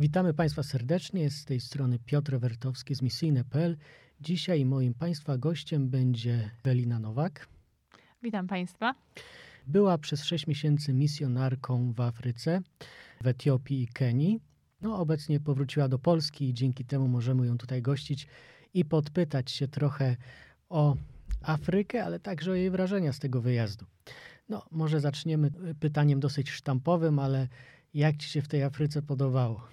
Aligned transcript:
Witamy 0.00 0.34
Państwa 0.34 0.62
serdecznie. 0.62 1.30
Z 1.30 1.44
tej 1.44 1.60
strony 1.60 1.98
Piotr 1.98 2.38
Wertowski 2.38 2.94
z 2.94 3.02
misyjne.pl. 3.02 3.76
Dzisiaj 4.20 4.64
moim 4.64 4.94
Państwa 4.94 5.38
gościem 5.38 5.88
będzie 5.88 6.50
Welina 6.64 6.98
Nowak. 6.98 7.48
Witam 8.22 8.46
Państwa. 8.46 8.94
Była 9.66 9.98
przez 9.98 10.24
6 10.24 10.46
miesięcy 10.46 10.92
misjonarką 10.92 11.92
w 11.92 12.00
Afryce, 12.00 12.60
w 13.20 13.26
Etiopii 13.26 13.82
i 13.82 13.88
Kenii. 13.88 14.40
No, 14.80 14.98
obecnie 14.98 15.40
powróciła 15.40 15.88
do 15.88 15.98
Polski 15.98 16.48
i 16.48 16.54
dzięki 16.54 16.84
temu 16.84 17.08
możemy 17.08 17.46
ją 17.46 17.58
tutaj 17.58 17.82
gościć 17.82 18.26
i 18.74 18.84
podpytać 18.84 19.50
się 19.50 19.68
trochę 19.68 20.16
o 20.68 20.96
Afrykę, 21.42 22.04
ale 22.04 22.20
także 22.20 22.50
o 22.50 22.54
jej 22.54 22.70
wrażenia 22.70 23.12
z 23.12 23.18
tego 23.18 23.40
wyjazdu. 23.40 23.86
No, 24.48 24.66
może 24.70 25.00
zaczniemy 25.00 25.50
pytaniem 25.80 26.20
dosyć 26.20 26.50
sztampowym, 26.50 27.18
ale 27.18 27.48
jak 27.94 28.16
Ci 28.16 28.28
się 28.28 28.42
w 28.42 28.48
tej 28.48 28.62
Afryce 28.62 29.02
podobało? 29.02 29.68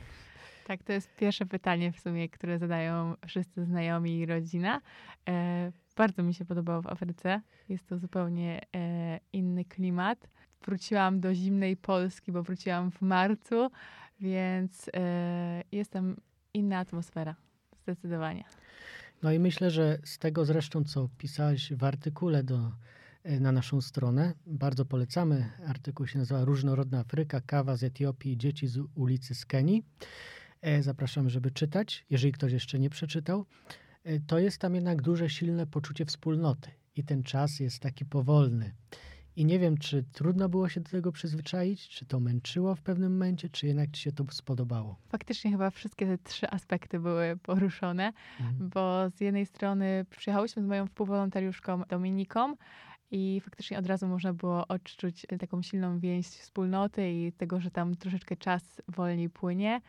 Tak, 0.68 0.84
to 0.84 0.94
jest 0.94 1.16
pierwsze 1.16 1.46
pytanie 1.46 1.92
w 1.92 2.00
sumie, 2.00 2.30
które 2.30 2.60
zadają 2.60 3.16
wszyscy 3.28 3.66
znajomi 3.66 4.20
i 4.20 4.26
rodzina. 4.26 4.82
E, 5.30 5.72
bardzo 5.96 6.24
mi 6.24 6.34
się 6.34 6.46
podobało 6.46 6.82
w 6.82 6.88
Afryce. 6.88 7.42
Jest 7.70 7.88
to 7.88 7.98
zupełnie 7.98 8.62
e, 8.76 9.20
inny 9.34 9.66
klimat. 9.66 10.28
Wróciłam 10.66 11.20
do 11.20 11.34
zimnej 11.34 11.78
Polski, 11.78 12.32
bo 12.32 12.44
wróciłam 12.44 12.92
w 12.92 13.02
marcu, 13.02 13.70
więc 14.20 14.90
e, 14.94 15.64
jest 15.72 15.92
tam 15.92 16.16
inna 16.54 16.80
atmosfera. 16.80 17.36
Zdecydowanie. 17.84 18.44
No 19.24 19.32
i 19.32 19.40
myślę, 19.40 19.72
że 19.72 20.00
z 20.04 20.18
tego 20.18 20.46
zresztą, 20.46 20.84
co 20.84 21.10
pisałaś 21.18 21.74
w 21.74 21.84
artykule 21.84 22.44
do, 22.44 22.72
e, 23.24 23.40
na 23.40 23.52
naszą 23.52 23.82
stronę, 23.82 24.34
bardzo 24.46 24.86
polecamy. 24.86 25.50
Artykuł 25.68 26.08
się 26.08 26.20
nazywa 26.20 26.46
Różnorodna 26.46 27.00
Afryka, 27.00 27.42
kawa 27.42 27.76
z 27.76 27.84
Etiopii 27.84 28.32
i 28.32 28.38
dzieci 28.38 28.68
z 28.68 28.80
ulicy 28.96 29.36
z 29.36 29.46
E, 30.66 30.84
zapraszamy, 30.84 31.30
żeby 31.30 31.52
czytać, 31.52 32.06
jeżeli 32.10 32.34
ktoś 32.34 32.52
jeszcze 32.52 32.80
nie 32.80 32.90
przeczytał. 32.90 33.46
E, 34.04 34.20
to 34.20 34.40
jest 34.40 34.58
tam 34.58 34.76
jednak 34.76 35.02
duże, 35.02 35.30
silne 35.30 35.68
poczucie 35.68 36.06
wspólnoty 36.06 36.72
i 36.96 37.04
ten 37.04 37.24
czas 37.24 37.60
jest 37.60 37.80
taki 37.80 38.06
powolny. 38.06 38.74
I 39.36 39.46
nie 39.46 39.60
wiem, 39.60 39.78
czy 39.78 40.04
trudno 40.04 40.50
było 40.50 40.70
się 40.70 40.82
do 40.82 40.90
tego 40.90 41.12
przyzwyczaić, 41.12 41.90
czy 41.90 42.06
to 42.06 42.20
męczyło 42.20 42.76
w 42.76 42.82
pewnym 42.82 43.12
momencie, 43.12 43.50
czy 43.50 43.68
jednak 43.68 43.92
ci 43.92 44.02
się 44.02 44.12
to 44.12 44.26
spodobało. 44.32 45.00
Faktycznie 45.10 45.52
chyba 45.52 45.70
wszystkie 45.70 46.06
te 46.06 46.18
trzy 46.18 46.50
aspekty 46.50 47.00
były 47.00 47.38
poruszone, 47.44 48.14
mhm. 48.40 48.70
bo 48.70 49.10
z 49.10 49.22
jednej 49.22 49.46
strony 49.46 50.06
przyjechałyśmy 50.10 50.64
z 50.64 50.66
moją 50.66 50.88
współwolontariuszką 50.88 51.82
Dominiką 51.90 52.56
i 53.12 53.42
faktycznie 53.44 53.80
od 53.80 53.88
razu 53.88 54.08
można 54.08 54.34
było 54.34 54.68
odczuć 54.68 55.26
taką 55.40 55.62
silną 55.62 56.00
więź 56.00 56.28
wspólnoty 56.28 57.12
i 57.12 57.32
tego, 57.32 57.60
że 57.60 57.72
tam 57.72 57.96
troszeczkę 57.96 58.36
czas 58.36 58.82
wolniej 58.88 59.30
płynie 59.30 59.82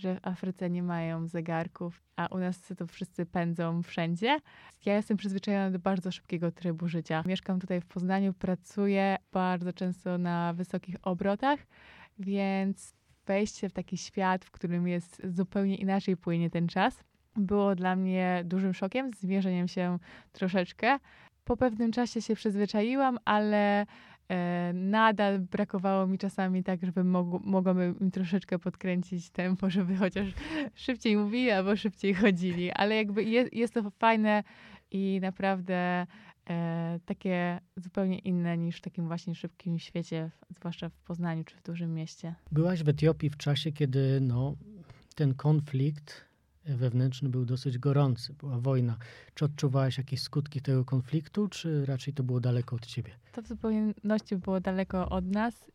że 0.00 0.14
w 0.14 0.18
Afryce 0.22 0.70
nie 0.70 0.82
mają 0.82 1.26
zegarków, 1.26 2.02
a 2.16 2.26
u 2.26 2.38
nas 2.38 2.72
to 2.78 2.86
wszyscy 2.86 3.26
pędzą 3.26 3.82
wszędzie. 3.82 4.38
Ja 4.84 4.96
jestem 4.96 5.16
przyzwyczajona 5.16 5.70
do 5.70 5.78
bardzo 5.78 6.12
szybkiego 6.12 6.52
trybu 6.52 6.88
życia. 6.88 7.22
Mieszkam 7.26 7.60
tutaj 7.60 7.80
w 7.80 7.86
Poznaniu, 7.86 8.32
pracuję 8.32 9.16
bardzo 9.32 9.72
często 9.72 10.18
na 10.18 10.52
wysokich 10.52 10.96
obrotach, 11.02 11.60
więc 12.18 12.94
wejście 13.26 13.68
w 13.68 13.72
taki 13.72 13.96
świat, 13.96 14.44
w 14.44 14.50
którym 14.50 14.88
jest 14.88 15.22
zupełnie 15.24 15.76
inaczej 15.76 16.16
płynie 16.16 16.50
ten 16.50 16.68
czas, 16.68 17.04
było 17.36 17.74
dla 17.74 17.96
mnie 17.96 18.42
dużym 18.44 18.74
szokiem, 18.74 19.10
zmierzeniem 19.14 19.68
się 19.68 19.98
troszeczkę. 20.32 20.98
Po 21.44 21.56
pewnym 21.56 21.92
czasie 21.92 22.22
się 22.22 22.34
przyzwyczaiłam, 22.34 23.18
ale 23.24 23.86
nadal 24.74 25.38
brakowało 25.38 26.06
mi 26.06 26.18
czasami 26.18 26.64
tak, 26.64 26.84
żeby 26.86 27.04
mog 27.04 27.44
mogłabym 27.44 27.98
im 28.00 28.10
troszeczkę 28.10 28.58
podkręcić 28.58 29.30
tempo, 29.30 29.70
żeby 29.70 29.96
chociaż 29.96 30.28
szybciej 30.74 31.16
mówili 31.16 31.50
albo 31.50 31.76
szybciej 31.76 32.14
chodzili. 32.14 32.70
Ale 32.70 32.96
jakby 32.96 33.24
jest, 33.24 33.52
jest 33.52 33.74
to 33.74 33.90
fajne 33.90 34.42
i 34.90 35.18
naprawdę 35.22 36.06
e, 36.50 37.00
takie 37.04 37.60
zupełnie 37.76 38.18
inne 38.18 38.58
niż 38.58 38.78
w 38.78 38.80
takim 38.80 39.06
właśnie 39.06 39.34
szybkim 39.34 39.78
świecie, 39.78 40.30
zwłaszcza 40.50 40.88
w 40.88 41.00
Poznaniu 41.00 41.44
czy 41.44 41.56
w 41.56 41.62
dużym 41.62 41.94
mieście. 41.94 42.34
Byłaś 42.52 42.82
w 42.82 42.88
Etiopii 42.88 43.30
w 43.30 43.36
czasie, 43.36 43.72
kiedy 43.72 44.18
no, 44.20 44.56
ten 45.14 45.34
konflikt 45.34 46.29
wewnętrzny 46.64 47.28
był 47.28 47.44
dosyć 47.44 47.78
gorący, 47.78 48.32
była 48.32 48.58
wojna. 48.58 48.96
Czy 49.34 49.44
odczuwałaś 49.44 49.98
jakieś 49.98 50.22
skutki 50.22 50.60
tego 50.60 50.84
konfliktu, 50.84 51.48
czy 51.48 51.86
raczej 51.86 52.14
to 52.14 52.22
było 52.22 52.40
daleko 52.40 52.76
od 52.76 52.86
ciebie? 52.86 53.10
To 53.32 53.42
w 53.42 53.46
zupełności 53.46 54.36
było 54.36 54.60
daleko 54.60 55.08
od 55.08 55.26
nas. 55.26 55.70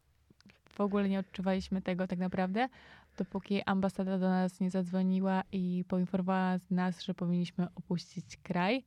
W 0.70 0.82
ogóle 0.82 1.10
nie 1.10 1.20
odczuwaliśmy 1.20 1.82
tego 1.82 2.08
tak 2.08 2.20
naprawdę, 2.20 2.70
dopóki 3.18 3.64
ambasada 3.64 4.20
do 4.20 4.30
nas 4.30 4.60
nie 4.60 4.70
zadzwoniła 4.70 5.44
i 5.52 5.84
poinformowała 5.88 6.60
nas, 6.72 7.04
że 7.04 7.14
powinniśmy 7.14 7.68
opuścić 7.76 8.38
kraj 8.38 8.84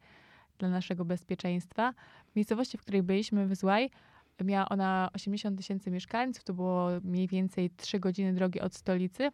dla 0.58 0.68
naszego 0.68 1.04
bezpieczeństwa. 1.04 1.94
W 2.32 2.36
miejscowości, 2.36 2.78
w 2.78 2.80
której 2.80 3.02
byliśmy, 3.02 3.46
w 3.46 3.54
Złaj, 3.54 3.90
miała 4.44 4.68
ona 4.68 5.10
80 5.12 5.56
tysięcy 5.56 5.90
mieszkańców, 5.90 6.44
to 6.44 6.54
było 6.54 6.88
mniej 7.04 7.28
więcej 7.28 7.70
3 7.70 8.00
godziny 8.00 8.34
drogi 8.34 8.60
od 8.60 8.74
stolicy 8.74 9.30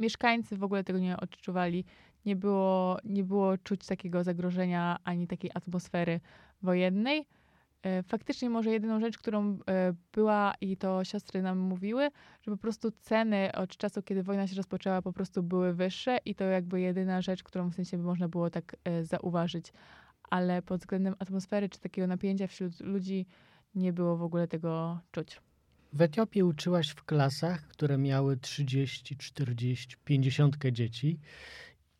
mieszkańcy 0.00 0.56
w 0.56 0.64
ogóle 0.64 0.84
tego 0.84 0.98
nie 0.98 1.16
odczuwali. 1.16 1.84
Nie 2.26 2.36
było, 2.36 2.98
nie 3.04 3.24
było 3.24 3.58
czuć 3.58 3.86
takiego 3.86 4.24
zagrożenia 4.24 4.98
ani 5.04 5.26
takiej 5.26 5.50
atmosfery 5.54 6.20
wojennej. 6.62 7.26
E, 7.82 8.02
faktycznie 8.02 8.50
może 8.50 8.70
jedyną 8.70 9.00
rzecz, 9.00 9.18
którą 9.18 9.58
e, 9.68 9.92
była 10.12 10.54
i 10.60 10.76
to 10.76 11.04
siostry 11.04 11.42
nam 11.42 11.58
mówiły, 11.58 12.08
że 12.42 12.50
po 12.50 12.56
prostu 12.56 12.90
ceny 12.90 13.52
od 13.52 13.76
czasu, 13.76 14.02
kiedy 14.02 14.22
wojna 14.22 14.46
się 14.46 14.56
rozpoczęła, 14.56 15.02
po 15.02 15.12
prostu 15.12 15.42
były 15.42 15.74
wyższe 15.74 16.18
i 16.24 16.34
to 16.34 16.44
jakby 16.44 16.80
jedyna 16.80 17.22
rzecz, 17.22 17.42
którą 17.42 17.70
w 17.70 17.74
sensie 17.74 17.98
można 17.98 18.28
było 18.28 18.50
tak 18.50 18.76
e, 18.84 19.04
zauważyć. 19.04 19.72
Ale 20.30 20.62
pod 20.62 20.80
względem 20.80 21.14
atmosfery 21.18 21.68
czy 21.68 21.80
takiego 21.80 22.06
napięcia 22.06 22.46
wśród 22.46 22.80
ludzi 22.80 23.26
nie 23.74 23.92
było 23.92 24.16
w 24.16 24.22
ogóle 24.22 24.48
tego 24.48 25.00
czuć. 25.12 25.40
W 25.92 26.02
Etiopii 26.02 26.42
uczyłaś 26.42 26.88
w 26.88 27.04
klasach, 27.04 27.62
które 27.68 27.98
miały 27.98 28.36
30, 28.36 29.16
40, 29.16 29.96
50 30.04 30.56
dzieci 30.72 31.18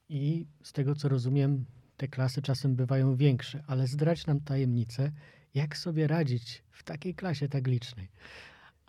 i 0.09 0.47
z 0.63 0.73
tego 0.73 0.95
co 0.95 1.09
rozumiem, 1.09 1.65
te 1.97 2.09
klasy 2.09 2.43
czasem 2.43 2.77
bywają 2.77 3.17
większe, 3.17 3.65
ale 3.67 3.87
zdradź 3.87 4.27
nam 4.27 4.41
tajemnicę, 4.41 5.13
jak 5.55 5.77
sobie 5.77 6.07
radzić 6.07 6.63
w 6.71 6.83
takiej 6.83 7.15
klasie 7.15 7.49
tak 7.49 7.67
licznej. 7.67 8.09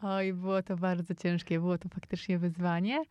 Oj, 0.01 0.33
było 0.33 0.63
to 0.63 0.77
bardzo 0.77 1.15
ciężkie, 1.15 1.59
było 1.59 1.77
to 1.77 1.89
faktycznie 1.89 2.39
wyzwanie. 2.39 3.03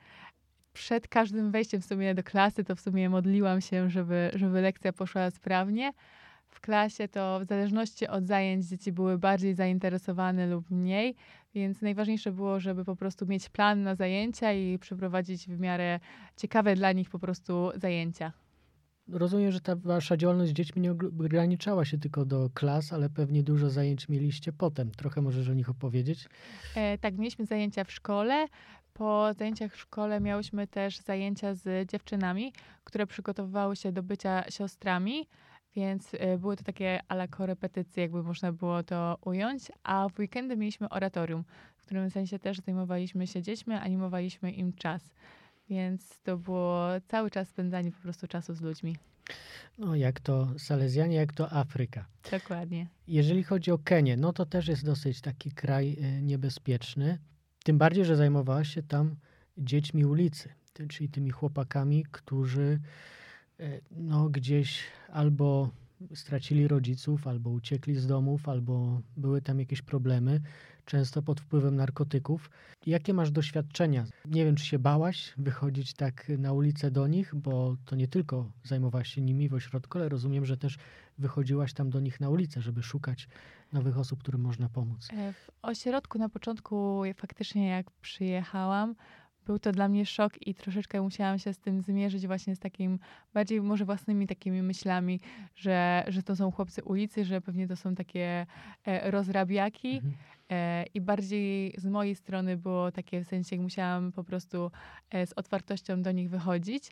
Przed 0.72 1.08
każdym 1.08 1.50
wejściem 1.50 1.80
w 1.80 1.84
sumie 1.84 2.14
do 2.14 2.22
klasy, 2.22 2.64
to 2.64 2.76
w 2.76 2.80
sumie 2.80 3.08
modliłam 3.08 3.60
się, 3.60 3.90
żeby, 3.90 4.30
żeby 4.34 4.60
lekcja 4.60 4.92
poszła 4.92 5.30
sprawnie 5.30 5.92
w 6.50 6.60
klasie, 6.60 7.08
to 7.08 7.40
w 7.40 7.44
zależności 7.44 8.08
od 8.08 8.26
zajęć 8.26 8.66
dzieci 8.66 8.92
były 8.92 9.18
bardziej 9.18 9.54
zainteresowane 9.54 10.46
lub 10.46 10.70
mniej, 10.70 11.16
więc 11.54 11.82
najważniejsze 11.82 12.32
było, 12.32 12.60
żeby 12.60 12.84
po 12.84 12.96
prostu 12.96 13.26
mieć 13.26 13.48
plan 13.48 13.82
na 13.82 13.94
zajęcia 13.94 14.52
i 14.52 14.78
przeprowadzić 14.78 15.46
w 15.46 15.60
miarę 15.60 16.00
ciekawe 16.36 16.74
dla 16.74 16.92
nich 16.92 17.10
po 17.10 17.18
prostu 17.18 17.70
zajęcia. 17.74 18.32
Rozumiem, 19.08 19.52
że 19.52 19.60
ta 19.60 19.76
wasza 19.76 20.16
działalność 20.16 20.50
z 20.50 20.54
dziećmi 20.54 20.82
nie 20.82 20.90
ograniczała 20.90 21.84
się 21.84 21.98
tylko 21.98 22.24
do 22.24 22.50
klas, 22.54 22.92
ale 22.92 23.10
pewnie 23.10 23.42
dużo 23.42 23.70
zajęć 23.70 24.08
mieliście 24.08 24.52
potem. 24.52 24.90
Trochę 24.90 25.22
możesz 25.22 25.48
o 25.48 25.54
nich 25.54 25.70
opowiedzieć? 25.70 26.28
E, 26.76 26.98
tak, 26.98 27.18
mieliśmy 27.18 27.46
zajęcia 27.46 27.84
w 27.84 27.92
szkole. 27.92 28.46
Po 28.92 29.34
zajęciach 29.34 29.72
w 29.72 29.80
szkole 29.80 30.20
miałyśmy 30.20 30.66
też 30.66 30.98
zajęcia 30.98 31.54
z 31.54 31.90
dziewczynami, 31.90 32.52
które 32.84 33.06
przygotowywały 33.06 33.76
się 33.76 33.92
do 33.92 34.02
bycia 34.02 34.50
siostrami. 34.50 35.26
Więc 35.76 36.14
y, 36.14 36.38
były 36.38 36.56
to 36.56 36.64
takie 36.64 37.00
ala 37.08 37.28
korepetycje, 37.28 38.02
jakby 38.02 38.22
można 38.22 38.52
było 38.52 38.82
to 38.82 39.18
ująć. 39.24 39.72
A 39.82 40.08
w 40.08 40.18
weekendy 40.18 40.56
mieliśmy 40.56 40.88
oratorium, 40.88 41.44
w 41.76 41.82
którym 41.82 42.10
sensie 42.10 42.38
też 42.38 42.58
zajmowaliśmy 42.58 43.26
się 43.26 43.42
dziećmi, 43.42 43.74
animowaliśmy 43.74 44.52
im 44.52 44.72
czas. 44.72 45.10
Więc 45.68 46.20
to 46.20 46.36
było 46.36 46.86
cały 47.08 47.30
czas 47.30 47.48
spędzanie 47.48 47.92
po 47.92 47.98
prostu 47.98 48.26
czasu 48.26 48.54
z 48.54 48.60
ludźmi. 48.60 48.96
No, 49.78 49.94
jak 49.94 50.20
to 50.20 50.48
Salezjanie, 50.58 51.16
jak 51.16 51.32
to 51.32 51.52
Afryka. 51.52 52.06
Dokładnie. 52.30 52.86
Jeżeli 53.08 53.42
chodzi 53.42 53.70
o 53.70 53.78
Kenię, 53.78 54.16
no 54.16 54.32
to 54.32 54.46
też 54.46 54.68
jest 54.68 54.84
dosyć 54.84 55.20
taki 55.20 55.52
kraj 55.52 55.92
y, 55.92 56.22
niebezpieczny. 56.22 57.18
Tym 57.64 57.78
bardziej, 57.78 58.04
że 58.04 58.16
zajmowałaś 58.16 58.74
się 58.74 58.82
tam 58.82 59.16
dziećmi 59.58 60.04
ulicy, 60.04 60.48
czyli 60.88 61.08
tymi 61.08 61.30
chłopakami, 61.30 62.04
którzy 62.10 62.80
no, 63.90 64.28
gdzieś 64.28 64.82
albo 65.12 65.70
stracili 66.14 66.68
rodziców, 66.68 67.26
albo 67.26 67.50
uciekli 67.50 67.94
z 67.94 68.06
domów, 68.06 68.48
albo 68.48 69.00
były 69.16 69.42
tam 69.42 69.58
jakieś 69.58 69.82
problemy, 69.82 70.40
często 70.84 71.22
pod 71.22 71.40
wpływem 71.40 71.76
narkotyków. 71.76 72.50
Jakie 72.86 73.14
masz 73.14 73.30
doświadczenia? 73.30 74.04
Nie 74.24 74.44
wiem, 74.44 74.54
czy 74.56 74.66
się 74.66 74.78
bałaś 74.78 75.34
wychodzić 75.38 75.94
tak 75.94 76.28
na 76.38 76.52
ulicę 76.52 76.90
do 76.90 77.06
nich, 77.06 77.34
bo 77.34 77.76
to 77.84 77.96
nie 77.96 78.08
tylko 78.08 78.52
zajmowałaś 78.64 79.14
się 79.14 79.20
nimi 79.20 79.48
w 79.48 79.54
ośrodku, 79.54 79.98
ale 79.98 80.08
rozumiem, 80.08 80.46
że 80.46 80.56
też 80.56 80.78
wychodziłaś 81.18 81.72
tam 81.72 81.90
do 81.90 82.00
nich 82.00 82.20
na 82.20 82.28
ulicę, 82.28 82.60
żeby 82.60 82.82
szukać 82.82 83.28
nowych 83.72 83.98
osób, 83.98 84.20
którym 84.20 84.40
można 84.40 84.68
pomóc. 84.68 85.08
E, 85.12 85.32
w 85.32 85.50
ośrodku 85.62 86.18
na 86.18 86.28
początku 86.28 87.02
faktycznie 87.16 87.68
jak 87.68 87.90
przyjechałam, 87.90 88.94
był 89.50 89.58
to 89.58 89.72
dla 89.72 89.88
mnie 89.88 90.06
szok 90.06 90.46
i 90.46 90.54
troszeczkę 90.54 91.02
musiałam 91.02 91.38
się 91.38 91.52
z 91.52 91.58
tym 91.58 91.82
zmierzyć 91.82 92.26
właśnie 92.26 92.56
z 92.56 92.58
takim, 92.58 92.98
bardziej 93.34 93.60
może 93.62 93.84
własnymi 93.84 94.26
takimi 94.26 94.62
myślami, 94.62 95.20
że, 95.54 96.04
że 96.08 96.22
to 96.22 96.36
są 96.36 96.50
chłopcy 96.50 96.84
ulicy, 96.84 97.24
że 97.24 97.40
pewnie 97.40 97.68
to 97.68 97.76
są 97.76 97.94
takie 97.94 98.46
e, 98.84 99.10
rozrabiaki. 99.10 99.94
Mhm. 99.96 100.14
E, 100.50 100.84
I 100.94 101.00
bardziej 101.00 101.74
z 101.78 101.86
mojej 101.86 102.14
strony 102.14 102.56
było 102.56 102.92
takie 102.92 103.24
w 103.24 103.26
sensie, 103.28 103.56
jak 103.56 103.62
musiałam 103.62 104.12
po 104.12 104.24
prostu 104.24 104.70
e, 105.10 105.26
z 105.26 105.32
otwartością 105.32 106.02
do 106.02 106.12
nich 106.12 106.30
wychodzić, 106.30 106.90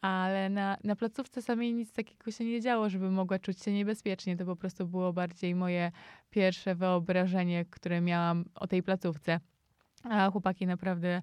ale 0.00 0.50
na, 0.50 0.76
na 0.84 0.96
placówce 0.96 1.42
samej 1.42 1.74
nic 1.74 1.92
takiego 1.92 2.30
się 2.30 2.44
nie 2.44 2.60
działo, 2.60 2.90
żeby 2.90 3.10
mogła 3.10 3.38
czuć 3.38 3.62
się 3.62 3.72
niebezpiecznie. 3.72 4.36
To 4.36 4.44
po 4.44 4.56
prostu 4.56 4.86
było 4.86 5.12
bardziej 5.12 5.54
moje 5.54 5.92
pierwsze 6.30 6.74
wyobrażenie, 6.74 7.64
które 7.64 8.00
miałam 8.00 8.44
o 8.54 8.66
tej 8.66 8.82
placówce. 8.82 9.40
A 10.04 10.30
chłopaki 10.30 10.66
naprawdę, 10.66 11.22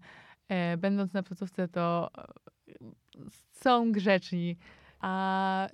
będąc 0.78 1.14
na 1.14 1.24
placówce, 1.24 1.68
to 1.68 2.10
e, 2.18 2.74
są 3.52 3.92
grzeczni. 3.92 4.58
A 5.00 5.68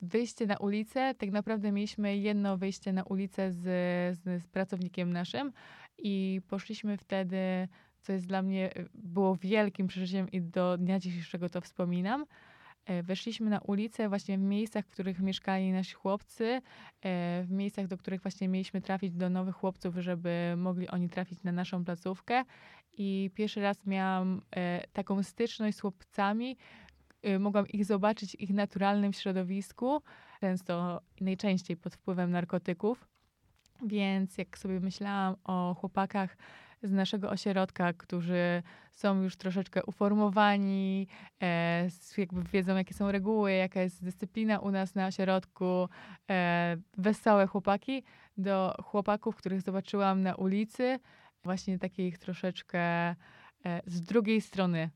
wyjście 0.00 0.46
na 0.46 0.56
ulicę, 0.56 1.14
tak 1.14 1.30
naprawdę 1.30 1.72
mieliśmy 1.72 2.16
jedno 2.16 2.58
wyjście 2.58 2.92
na 2.92 3.02
ulicę 3.02 3.52
z, 3.52 3.58
z, 4.18 4.42
z 4.42 4.46
pracownikiem 4.46 5.12
naszym 5.12 5.52
i 5.98 6.40
poszliśmy 6.48 6.96
wtedy, 6.96 7.68
co 8.00 8.12
jest 8.12 8.26
dla 8.26 8.42
mnie, 8.42 8.70
było 8.94 9.36
wielkim 9.36 9.86
przeżyciem 9.86 10.30
i 10.30 10.40
do 10.40 10.78
dnia 10.78 10.98
dzisiejszego 10.98 11.48
to 11.48 11.60
wspominam. 11.60 12.26
E, 12.86 13.02
weszliśmy 13.02 13.50
na 13.50 13.60
ulicę 13.60 14.08
właśnie 14.08 14.38
w 14.38 14.40
miejscach, 14.40 14.86
w 14.86 14.88
których 14.88 15.20
mieszkali 15.20 15.72
nasi 15.72 15.94
chłopcy, 15.94 16.44
e, 16.44 17.42
w 17.44 17.50
miejscach, 17.50 17.86
do 17.86 17.98
których 17.98 18.22
właśnie 18.22 18.48
mieliśmy 18.48 18.80
trafić 18.80 19.12
do 19.12 19.30
nowych 19.30 19.54
chłopców, 19.54 19.94
żeby 19.96 20.54
mogli 20.56 20.88
oni 20.88 21.08
trafić 21.08 21.42
na 21.42 21.52
naszą 21.52 21.84
placówkę. 21.84 22.44
I 22.92 23.30
pierwszy 23.34 23.60
raz 23.60 23.86
miałam 23.86 24.42
e, 24.56 24.86
taką 24.92 25.22
styczność 25.22 25.76
z 25.76 25.80
chłopcami, 25.80 26.56
mogłam 27.38 27.68
ich 27.68 27.84
zobaczyć 27.84 28.32
w 28.32 28.40
ich 28.40 28.50
naturalnym 28.50 29.12
środowisku, 29.12 30.02
często 30.40 31.00
najczęściej 31.20 31.76
pod 31.76 31.94
wpływem 31.94 32.30
narkotyków. 32.30 33.08
Więc 33.86 34.38
jak 34.38 34.58
sobie 34.58 34.80
myślałam 34.80 35.36
o 35.44 35.76
chłopakach, 35.80 36.36
z 36.82 36.92
naszego 36.92 37.30
ośrodka, 37.30 37.92
którzy 37.92 38.62
są 38.92 39.22
już 39.22 39.36
troszeczkę 39.36 39.84
uformowani, 39.84 41.06
e, 41.42 41.88
jakby 42.18 42.42
wiedzą, 42.42 42.76
jakie 42.76 42.94
są 42.94 43.12
reguły, 43.12 43.52
jaka 43.52 43.80
jest 43.80 44.04
dyscyplina 44.04 44.58
u 44.58 44.70
nas 44.70 44.94
na 44.94 45.06
ośrodku, 45.06 45.88
e, 46.30 46.76
wesołe 46.98 47.46
chłopaki, 47.46 48.02
do 48.36 48.74
chłopaków, 48.84 49.36
których 49.36 49.62
zobaczyłam 49.62 50.22
na 50.22 50.34
ulicy, 50.34 50.98
właśnie 51.44 51.78
takich 51.78 52.18
troszeczkę 52.18 52.80
e, 52.80 53.14
z 53.86 54.00
drugiej 54.00 54.40
strony 54.40 54.90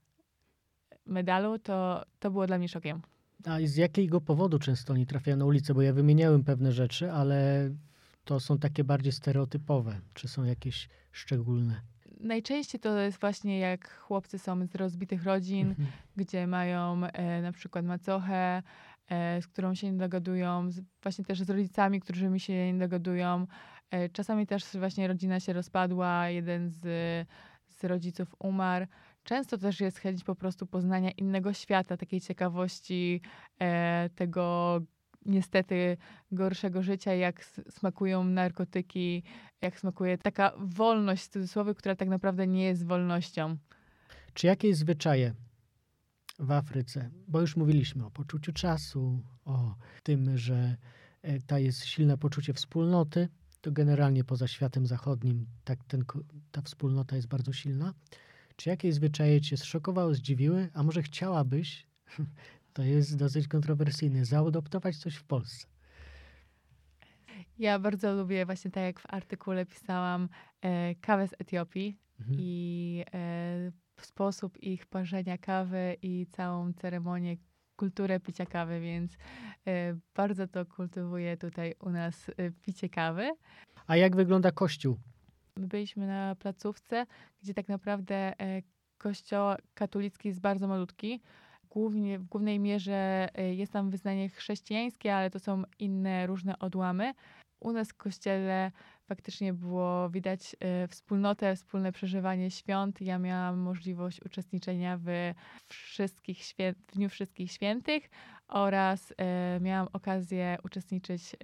medalu, 1.07 1.59
to, 1.59 2.05
to 2.19 2.31
było 2.31 2.47
dla 2.47 2.59
mnie 2.59 2.69
szokiem. 2.69 3.03
A 3.45 3.59
z 3.65 3.77
jakiego 3.77 4.21
powodu 4.21 4.59
często 4.59 4.93
oni 4.93 5.07
trafiają 5.07 5.37
na 5.37 5.45
ulicę? 5.45 5.75
Bo 5.75 5.83
ja 5.83 5.93
wymieniałem 5.93 6.45
pewne 6.45 6.73
rzeczy, 6.73 7.13
ale 7.13 7.71
to 8.25 8.41
są 8.41 8.59
takie 8.59 8.85
bardziej 8.85 9.13
stereotypowe? 9.13 10.01
Czy 10.15 10.29
są 10.29 10.45
jakieś 10.45 10.89
szczególne? 11.13 11.81
Najczęściej 12.21 12.81
to 12.81 12.99
jest 12.99 13.21
właśnie 13.21 13.59
jak 13.59 13.99
chłopcy 13.99 14.39
są 14.39 14.67
z 14.67 14.75
rozbitych 14.75 15.25
rodzin, 15.25 15.69
mhm. 15.69 15.89
gdzie 16.17 16.47
mają 16.47 17.05
e, 17.05 17.43
na 17.43 17.53
przykład 17.53 17.85
macochę, 17.85 18.63
e, 19.09 19.43
z 19.43 19.47
którą 19.47 19.75
się 19.75 19.93
nie 19.93 19.99
dogadują, 19.99 20.71
z, 20.71 20.81
właśnie 21.03 21.25
też 21.25 21.43
z 21.43 21.51
rodzicami, 21.51 22.01
którzy 22.01 22.29
mi 22.29 22.41
się 22.41 22.73
nie 22.73 22.79
dogadują. 22.79 23.47
E, 23.91 24.09
czasami 24.09 24.47
też 24.47 24.65
właśnie 24.75 25.09
rodzina 25.09 25.41
się 25.41 25.53
rozpadła, 25.53 26.29
jeden 26.29 26.71
z, 26.71 26.81
z 27.69 27.85
rodziców 27.85 28.35
umarł. 28.39 28.87
Często 29.25 29.59
też 29.59 29.81
jest 29.81 29.99
chęć 29.99 30.25
po 30.25 30.35
prostu 30.35 30.67
poznania 30.67 31.11
innego 31.11 31.53
świata, 31.53 31.97
takiej 31.97 32.21
ciekawości 32.21 33.21
e, 33.61 34.11
tego, 34.15 34.81
niestety 35.27 35.97
gorszego 36.33 36.83
życia, 36.83 37.15
jak 37.15 37.45
smakują 37.71 38.25
narkotyki, 38.25 39.23
jak 39.63 39.81
smakuje 39.81 40.19
taka 40.19 40.53
wolność 40.59 41.25
w 41.25 41.29
cudzysłowie, 41.29 41.75
która 41.75 41.97
tak 41.97 42.09
naprawdę 42.09 42.47
nie 42.47 42.65
jest 42.65 42.87
wolnością. 42.87 43.57
Czy 44.35 44.47
jakieś 44.47 44.77
zwyczaje 44.77 45.35
w 46.39 46.51
Afryce, 46.51 47.11
bo 47.29 47.41
już 47.41 47.57
mówiliśmy 47.57 48.07
o 48.07 48.11
poczuciu 48.11 48.53
czasu, 48.53 49.23
o 49.45 49.75
tym, 50.03 50.39
że 50.39 50.77
e, 51.23 51.41
ta 51.41 51.59
jest 51.59 51.85
silne 51.85 52.19
poczucie 52.19 52.53
wspólnoty, 52.53 53.29
to 53.67 53.73
generalnie 53.73 54.25
poza 54.25 54.49
światem 54.49 54.87
zachodnim 54.87 55.47
tak 55.65 55.85
ten, 55.85 56.05
ta 56.53 56.63
wspólnota 56.63 57.17
jest 57.17 57.29
bardzo 57.29 57.53
silna. 57.53 57.95
Czy 58.57 58.71
jakieś 58.71 58.95
zwyczaje 58.95 59.41
cię 59.41 59.57
zszokowały, 59.57 60.15
zdziwiły, 60.15 60.69
a 60.75 60.83
może 60.83 61.03
chciałabyś 61.03 61.87
to 62.75 62.83
jest 62.83 63.17
dosyć 63.17 63.49
kontrowersyjne. 63.49 64.25
Zaadoptować 64.25 64.97
coś 64.97 65.15
w 65.15 65.25
Polsce. 65.25 65.67
Ja 67.59 67.79
bardzo 67.79 68.15
lubię, 68.15 68.47
właśnie 68.47 68.71
tak 68.71 68.83
jak 68.83 69.01
w 69.01 69.07
artykule 69.15 69.67
pisałam, 69.67 70.29
e, 70.61 70.95
kawę 70.95 71.29
z 71.29 71.35
Etiopii 71.39 71.99
mhm. 72.21 72.39
i 72.41 73.05
e, 73.15 73.73
sposób 74.01 74.63
ich 74.63 74.87
parzenia 74.87 75.39
kawy 75.39 75.97
i 76.03 76.27
całą 76.33 76.73
ceremonię, 76.73 77.37
kulturę 77.77 78.21
picia 78.21 78.47
kawy, 78.47 78.81
więc 78.81 79.17
e, 79.67 79.97
bardzo 80.15 80.49
to 80.49 80.67
kultywuję 80.67 81.37
tutaj 81.37 81.75
u 81.81 81.91
nas 81.91 82.29
e, 82.29 82.51
picie 82.51 82.89
kawy. 82.89 83.31
A 83.87 83.97
jak 83.97 84.17
wygląda 84.17 84.53
kościół? 84.53 84.97
My 85.57 85.67
byliśmy 85.67 86.07
na 86.07 86.35
placówce, 86.35 87.07
gdzie 87.43 87.55
tak 87.55 87.69
naprawdę 87.69 88.41
e, 88.41 88.63
kościół 88.99 89.39
katolicki 89.75 90.29
jest 90.29 90.41
bardzo 90.41 90.69
malutki 90.69 91.21
głównie, 91.71 92.19
w 92.19 92.25
głównej 92.25 92.59
mierze 92.59 93.29
jest 93.53 93.73
tam 93.73 93.91
wyznanie 93.91 94.29
chrześcijańskie, 94.29 95.15
ale 95.15 95.31
to 95.31 95.39
są 95.39 95.63
inne 95.79 96.27
różne 96.27 96.59
odłamy. 96.59 97.13
U 97.61 97.73
nas 97.73 97.89
w 97.89 97.95
kościele 97.95 98.73
faktycznie 99.07 99.53
było 99.53 100.11
widać 100.11 100.57
e, 100.61 100.89
wspólnotę, 100.89 101.57
wspólne 101.57 101.93
przeżywanie 101.93 102.51
świąt. 102.51 103.01
Ja 103.01 103.19
miałam 103.19 103.59
możliwość 103.59 104.23
uczestniczenia 104.23 104.99
w, 105.03 105.33
wszystkich 105.69 106.39
świę- 106.39 106.75
w 106.89 106.93
Dniu 106.93 107.09
Wszystkich 107.09 107.53
Świętych 107.53 108.11
oraz 108.49 109.13
e, 109.17 109.59
miałam 109.61 109.89
okazję 109.93 110.59
uczestniczyć 110.65 111.23
e, 111.35 111.37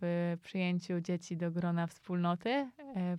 w 0.00 0.36
przyjęciu 0.42 1.00
dzieci 1.00 1.36
do 1.36 1.50
grona 1.50 1.86
wspólnoty. 1.86 2.70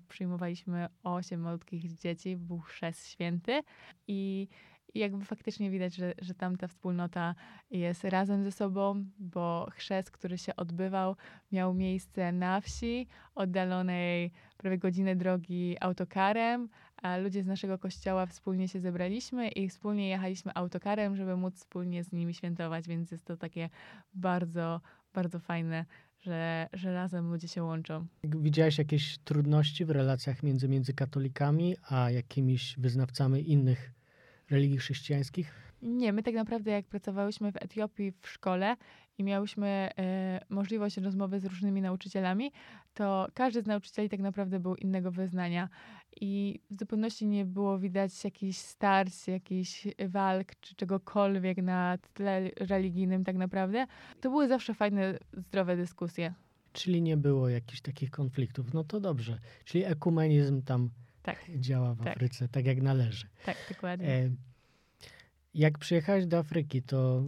Przyjmowaliśmy 0.09 0.87
osiem 1.03 1.41
malutkich 1.41 1.99
dzieci, 1.99 2.37
był 2.37 2.59
chrzest 2.59 3.07
święty 3.07 3.61
i 4.07 4.47
i 4.95 4.99
jakby 4.99 5.25
faktycznie 5.25 5.69
widać, 5.71 5.95
że, 5.95 6.13
że 6.21 6.33
tam 6.33 6.57
ta 6.57 6.67
wspólnota 6.67 7.35
jest 7.71 8.03
razem 8.03 8.43
ze 8.43 8.51
sobą, 8.51 9.05
bo 9.19 9.67
chrzest, 9.71 10.11
który 10.11 10.37
się 10.37 10.55
odbywał, 10.55 11.15
miał 11.51 11.73
miejsce 11.73 12.31
na 12.31 12.61
wsi, 12.61 13.07
oddalonej 13.35 14.31
prawie 14.57 14.77
godzinę 14.77 15.15
drogi 15.15 15.77
autokarem, 15.79 16.69
a 16.97 17.17
ludzie 17.17 17.43
z 17.43 17.45
naszego 17.45 17.77
kościoła 17.77 18.25
wspólnie 18.25 18.67
się 18.67 18.79
zebraliśmy 18.79 19.49
i 19.49 19.69
wspólnie 19.69 20.09
jechaliśmy 20.09 20.51
autokarem, 20.55 21.15
żeby 21.15 21.37
móc 21.37 21.55
wspólnie 21.55 22.03
z 22.03 22.11
nimi 22.11 22.33
świętować, 22.33 22.87
więc 22.87 23.11
jest 23.11 23.25
to 23.25 23.37
takie 23.37 23.69
bardzo, 24.13 24.81
bardzo 25.13 25.39
fajne 25.39 25.85
że, 26.25 26.67
że 26.73 26.93
razem 26.93 27.31
ludzie 27.31 27.47
się 27.47 27.63
łączą. 27.63 28.07
Widziałeś 28.23 28.77
jakieś 28.77 29.17
trudności 29.17 29.85
w 29.85 29.89
relacjach 29.89 30.43
między, 30.43 30.67
między 30.67 30.93
katolikami 30.93 31.75
a 31.89 32.11
jakimiś 32.11 32.75
wyznawcami 32.77 33.51
innych 33.51 33.91
religii 34.49 34.77
chrześcijańskich? 34.77 35.53
Nie, 35.81 36.13
my 36.13 36.23
tak 36.23 36.35
naprawdę 36.35 36.71
jak 36.71 36.85
pracowałyśmy 36.85 37.51
w 37.51 37.55
Etiopii 37.55 38.13
w 38.21 38.27
szkole 38.27 38.75
i 39.17 39.23
miałyśmy 39.23 39.67
e, 39.67 40.45
możliwość 40.49 40.97
rozmowy 40.97 41.39
z 41.39 41.45
różnymi 41.45 41.81
nauczycielami, 41.81 42.51
to 42.93 43.27
każdy 43.33 43.61
z 43.61 43.65
nauczycieli 43.65 44.09
tak 44.09 44.19
naprawdę 44.19 44.59
był 44.59 44.75
innego 44.75 45.11
wyznania 45.11 45.69
i 46.21 46.59
w 46.71 46.79
zupełności 46.79 47.27
nie 47.27 47.45
było 47.45 47.79
widać 47.79 48.23
jakichś 48.23 48.57
starć, 48.57 49.27
jakichś 49.27 49.87
walk 50.07 50.55
czy 50.61 50.75
czegokolwiek 50.75 51.57
na 51.57 51.97
tle 52.13 52.49
religijnym 52.59 53.23
tak 53.23 53.35
naprawdę. 53.35 53.87
To 54.21 54.29
były 54.29 54.47
zawsze 54.47 54.73
fajne, 54.73 55.19
zdrowe 55.33 55.77
dyskusje. 55.77 56.33
Czyli 56.73 57.01
nie 57.01 57.17
było 57.17 57.49
jakichś 57.49 57.81
takich 57.81 58.11
konfliktów. 58.11 58.73
No 58.73 58.83
to 58.83 58.99
dobrze. 58.99 59.39
Czyli 59.65 59.83
ekumenizm 59.83 60.61
tam 60.61 60.89
tak. 61.25 61.45
działa 61.55 61.93
w 61.93 62.03
tak. 62.03 62.07
Afryce 62.07 62.47
tak 62.47 62.65
jak 62.65 62.81
należy. 62.81 63.27
Tak, 63.45 63.57
dokładnie. 63.69 64.07
E, 64.07 64.29
jak 65.53 65.77
przyjechałeś 65.77 66.25
do 66.25 66.37
Afryki, 66.37 66.81
to 66.81 67.23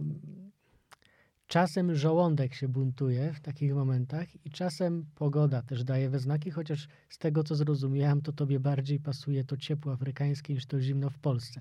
czasem 1.46 1.94
żołądek 1.94 2.54
się 2.54 2.68
buntuje 2.68 3.32
w 3.32 3.40
takich 3.40 3.74
momentach 3.74 4.46
i 4.46 4.50
czasem 4.50 5.06
pogoda 5.14 5.62
też 5.62 5.84
daje 5.84 6.10
we 6.10 6.18
znaki, 6.18 6.50
chociaż 6.50 6.88
z 7.08 7.18
tego 7.18 7.44
co 7.44 7.54
zrozumiałem, 7.54 8.22
to 8.22 8.32
tobie 8.32 8.60
bardziej 8.60 9.00
pasuje 9.00 9.44
to 9.44 9.56
ciepło 9.56 9.92
afrykańskie 9.92 10.54
niż 10.54 10.66
to 10.66 10.80
zimno 10.80 11.10
w 11.10 11.18
Polsce. 11.18 11.60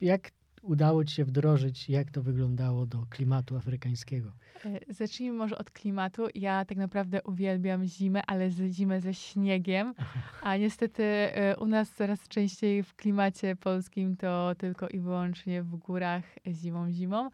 Jak 0.00 0.30
udało 0.64 1.04
ci 1.04 1.14
się 1.14 1.24
wdrożyć, 1.24 1.88
jak 1.88 2.10
to 2.10 2.22
wyglądało 2.22 2.86
do 2.86 3.06
klimatu 3.10 3.56
afrykańskiego? 3.56 4.32
E, 4.64 4.94
zacznijmy 4.94 5.38
może 5.38 5.58
od 5.58 5.70
klimatu. 5.70 6.26
Ja 6.34 6.64
tak 6.64 6.78
naprawdę 6.78 7.22
uwielbiam 7.22 7.84
zimę, 7.84 8.22
ale 8.26 8.50
zimę 8.50 9.00
ze 9.00 9.14
śniegiem. 9.14 9.94
A 10.42 10.56
niestety 10.56 11.02
e, 11.02 11.56
u 11.56 11.66
nas 11.66 11.90
coraz 11.90 12.28
częściej 12.28 12.82
w 12.82 12.94
klimacie 12.94 13.56
polskim 13.56 14.16
to 14.16 14.54
tylko 14.58 14.88
i 14.88 15.00
wyłącznie 15.00 15.62
w 15.62 15.76
górach 15.76 16.24
zimą, 16.46 16.90
zimą. 16.90 17.30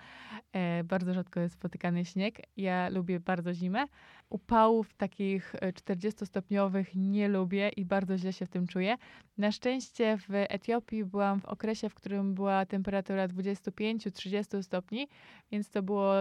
E, 0.53 0.85
bardzo 0.85 1.15
rzadko 1.15 1.41
jest 1.41 1.55
spotykany 1.55 2.05
śnieg. 2.05 2.39
Ja 2.57 2.89
lubię 2.89 3.21
bardzo 3.21 3.55
zimę. 3.55 3.87
Upałów 4.31 4.95
takich 4.95 5.55
40-stopniowych 5.55 6.85
nie 6.95 7.29
lubię 7.29 7.69
i 7.69 7.85
bardzo 7.85 8.19
źle 8.19 8.33
się 8.33 8.47
w 8.47 8.49
tym 8.49 8.67
czuję. 8.67 8.97
Na 9.39 9.53
szczęście 9.53 10.17
w 10.17 10.29
Etiopii 10.31 11.05
byłam 11.05 11.41
w 11.41 11.45
okresie, 11.45 11.89
w 11.89 11.95
którym 11.95 12.35
była 12.35 12.67
temperatura 12.67 13.20
25-30 13.29 14.63
stopni, 14.63 15.09
więc 15.53 15.71
to 15.71 15.83
było 15.83 16.15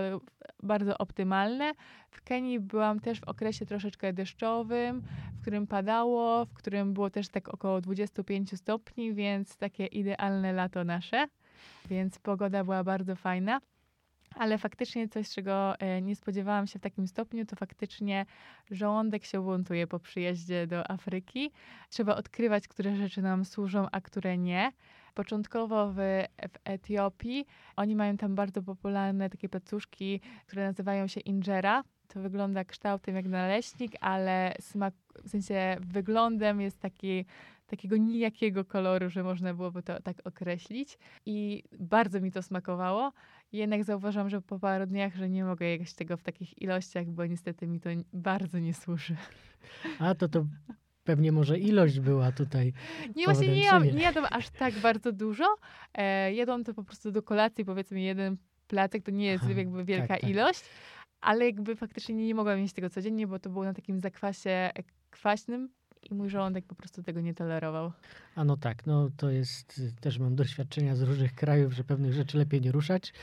bardzo 0.63 0.97
optymalne. 0.97 1.71
W 2.11 2.21
Kenii 2.21 2.59
byłam 2.59 2.99
też 2.99 3.19
w 3.19 3.23
okresie 3.23 3.65
troszeczkę 3.65 4.13
deszczowym, 4.13 5.01
w 5.33 5.41
którym 5.41 5.67
padało, 5.67 6.45
w 6.45 6.53
którym 6.53 6.93
było 6.93 7.09
też 7.09 7.29
tak 7.29 7.49
około 7.49 7.81
25 7.81 8.57
stopni, 8.57 9.13
więc 9.13 9.57
takie 9.57 9.85
idealne 9.85 10.53
lato 10.53 10.83
nasze. 10.83 11.27
Więc 11.89 12.19
pogoda 12.19 12.63
była 12.63 12.83
bardzo 12.83 13.15
fajna. 13.15 13.59
Ale 14.35 14.57
faktycznie 14.57 15.07
coś, 15.07 15.29
czego 15.29 15.79
e, 15.79 16.01
nie 16.01 16.15
spodziewałam 16.15 16.67
się 16.67 16.79
w 16.79 16.81
takim 16.81 17.07
stopniu, 17.07 17.45
to 17.45 17.55
faktycznie 17.55 18.25
żołądek 18.71 19.25
się 19.25 19.43
buntuje 19.43 19.87
po 19.87 19.99
przyjeździe 19.99 20.67
do 20.67 20.91
Afryki. 20.91 21.51
Trzeba 21.89 22.15
odkrywać, 22.15 22.67
które 22.67 22.95
rzeczy 22.95 23.21
nam 23.21 23.45
służą, 23.45 23.87
a 23.91 24.01
które 24.01 24.37
nie. 24.37 24.71
Początkowo 25.13 25.91
w, 25.93 25.95
w 26.53 26.57
Etiopii 26.63 27.45
oni 27.75 27.95
mają 27.95 28.17
tam 28.17 28.35
bardzo 28.35 28.61
popularne 28.61 29.29
takie 29.29 29.49
placuszki, 29.49 30.21
które 30.45 30.67
nazywają 30.67 31.07
się 31.07 31.19
injera. 31.19 31.83
To 32.07 32.19
wygląda 32.19 32.63
kształtem 32.65 33.15
jak 33.15 33.25
naleśnik, 33.25 33.91
ale 34.01 34.55
smak, 34.59 34.93
w 35.23 35.29
sensie 35.29 35.77
wyglądem 35.81 36.61
jest 36.61 36.79
taki 36.79 37.25
takiego 37.69 37.97
nijakiego 37.97 38.65
koloru, 38.65 39.09
że 39.09 39.23
można 39.23 39.53
byłoby 39.53 39.83
to 39.83 40.01
tak 40.01 40.17
określić. 40.23 40.97
I 41.25 41.63
bardzo 41.79 42.21
mi 42.21 42.31
to 42.31 42.41
smakowało. 42.41 43.11
Jednak 43.51 43.83
zauważam, 43.83 44.29
że 44.29 44.41
po 44.41 44.59
paru 44.59 44.85
dniach, 44.85 45.15
że 45.15 45.29
nie 45.29 45.43
mogę 45.43 45.65
jeść 45.65 45.93
tego 45.93 46.17
w 46.17 46.23
takich 46.23 46.61
ilościach, 46.61 47.05
bo 47.05 47.25
niestety 47.25 47.67
mi 47.67 47.79
to 47.79 47.89
bardzo 48.13 48.59
nie 48.59 48.73
służy. 48.73 49.15
A 49.99 50.15
to 50.15 50.27
to 50.27 50.45
pewnie 51.03 51.31
może 51.31 51.59
ilość 51.59 51.99
była 51.99 52.31
tutaj. 52.31 52.73
Nie, 53.15 53.25
właśnie 53.25 53.47
nie, 53.47 53.63
jadam, 53.63 53.83
nie 53.83 54.01
jadam 54.01 54.25
aż 54.31 54.49
tak 54.49 54.73
bardzo 54.73 55.11
dużo. 55.11 55.45
E, 55.93 56.33
jadłam 56.33 56.63
to 56.63 56.73
po 56.73 56.83
prostu 56.83 57.11
do 57.11 57.21
kolacji, 57.23 57.65
powiedzmy 57.65 58.01
jeden 58.01 58.37
placek, 58.67 59.03
to 59.03 59.11
nie 59.11 59.25
jest 59.25 59.43
Aha, 59.43 59.53
jakby 59.53 59.85
wielka 59.85 60.07
tak, 60.07 60.21
tak. 60.21 60.29
ilość. 60.29 60.63
Ale 61.21 61.45
jakby 61.45 61.75
faktycznie 61.75 62.15
nie, 62.15 62.25
nie 62.25 62.35
mogłam 62.35 62.59
mieć 62.59 62.73
tego 62.73 62.89
codziennie, 62.89 63.27
bo 63.27 63.39
to 63.39 63.49
było 63.49 63.65
na 63.65 63.73
takim 63.73 63.99
zakwasie 63.99 64.71
kwaśnym, 65.09 65.69
i 66.11 66.15
mój 66.15 66.29
żołądek 66.29 66.65
po 66.65 66.75
prostu 66.75 67.03
tego 67.03 67.21
nie 67.21 67.33
tolerował. 67.33 67.91
A 68.35 68.43
no 68.43 68.57
tak, 68.57 68.85
no 68.85 69.09
to 69.17 69.29
jest, 69.29 69.81
też 70.01 70.19
mam 70.19 70.35
doświadczenia 70.35 70.95
z 70.95 71.01
różnych 71.01 71.35
krajów, 71.35 71.73
że 71.73 71.83
pewnych 71.83 72.13
rzeczy 72.13 72.37
lepiej 72.37 72.61
nie 72.61 72.71
ruszać. 72.71 73.13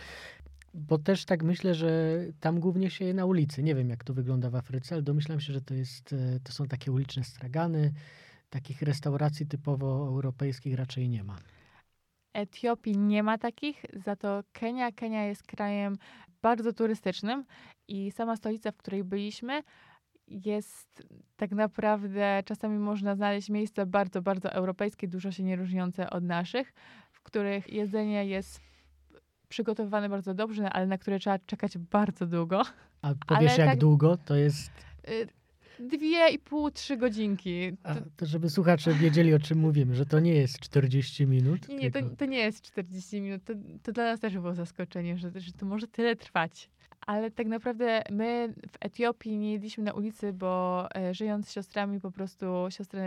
Bo 0.74 0.98
też 0.98 1.24
tak 1.24 1.42
myślę, 1.42 1.74
że 1.74 2.18
tam 2.40 2.60
głównie 2.60 2.90
się 2.90 3.04
je 3.04 3.14
na 3.14 3.24
ulicy. 3.24 3.62
Nie 3.62 3.74
wiem, 3.74 3.90
jak 3.90 4.04
to 4.04 4.14
wygląda 4.14 4.50
w 4.50 4.54
Afryce, 4.54 4.94
ale 4.94 5.02
domyślam 5.02 5.40
się, 5.40 5.52
że 5.52 5.60
to, 5.60 5.74
jest, 5.74 6.12
e, 6.12 6.40
to 6.40 6.52
są 6.52 6.66
takie 6.66 6.92
uliczne 6.92 7.24
stragany. 7.24 7.92
Takich 8.50 8.82
restauracji 8.82 9.46
typowo 9.46 10.06
europejskich 10.06 10.74
raczej 10.74 11.08
nie 11.08 11.24
ma. 11.24 11.36
Etiopii 12.34 12.98
nie 12.98 13.22
ma 13.22 13.38
takich, 13.38 13.84
za 13.92 14.16
to 14.16 14.42
Kenia. 14.52 14.92
Kenia 14.92 15.24
jest 15.24 15.42
krajem 15.42 15.96
bardzo 16.42 16.72
turystycznym 16.72 17.44
i 17.88 18.10
sama 18.10 18.36
stolica, 18.36 18.72
w 18.72 18.76
której 18.76 19.04
byliśmy, 19.04 19.62
jest 20.28 21.02
tak 21.36 21.50
naprawdę, 21.50 22.42
czasami 22.44 22.78
można 22.78 23.14
znaleźć 23.14 23.48
miejsca 23.50 23.86
bardzo, 23.86 24.22
bardzo 24.22 24.52
europejskie, 24.52 25.08
dużo 25.08 25.32
się 25.32 25.42
nie 25.42 25.56
różniące 25.56 26.10
od 26.10 26.24
naszych, 26.24 26.72
w 27.12 27.22
których 27.22 27.72
jedzenie 27.72 28.26
jest 28.26 28.60
przygotowywane 29.48 30.08
bardzo 30.08 30.34
dobrze, 30.34 30.70
ale 30.70 30.86
na 30.86 30.98
które 30.98 31.18
trzeba 31.18 31.38
czekać 31.38 31.78
bardzo 31.78 32.26
długo. 32.26 32.62
A 33.02 33.14
powiesz 33.28 33.52
ale 33.52 33.60
jak 33.60 33.70
tak, 33.70 33.78
długo? 33.78 34.16
To 34.16 34.34
jest... 34.34 34.70
Y, 35.08 35.28
dwie 35.80 36.28
i 36.28 36.38
pół, 36.38 36.70
trzy 36.70 36.96
godzinki. 36.96 37.76
A, 37.82 37.94
to 38.16 38.26
żeby 38.26 38.50
słuchacze 38.50 38.94
wiedzieli, 38.94 39.34
o 39.34 39.38
czym 39.38 39.58
mówimy, 39.58 39.94
że 39.94 40.06
to 40.06 40.20
nie 40.20 40.32
jest 40.32 40.60
40 40.60 41.26
minut. 41.26 41.68
Nie, 41.68 41.76
nie 41.76 41.90
to, 41.90 41.98
to, 42.18 42.24
nie 42.24 42.38
jest 42.38 42.62
40 42.62 43.20
minut. 43.20 43.44
To, 43.44 43.52
to 43.82 43.92
dla 43.92 44.04
nas 44.04 44.20
też 44.20 44.34
było 44.34 44.54
zaskoczenie, 44.54 45.18
że, 45.18 45.30
że 45.36 45.52
to 45.52 45.66
może 45.66 45.88
tyle 45.88 46.16
trwać 46.16 46.70
ale 47.06 47.30
tak 47.30 47.46
naprawdę 47.46 48.02
my 48.10 48.54
w 48.68 48.76
Etiopii 48.80 49.38
nie 49.38 49.52
jedliśmy 49.52 49.84
na 49.84 49.92
ulicy, 49.92 50.32
bo 50.32 50.84
e, 50.94 51.14
żyjąc 51.14 51.48
z 51.48 51.52
siostrami 51.52 52.00
po 52.00 52.10
prostu 52.10 52.46
siostry 52.70 53.02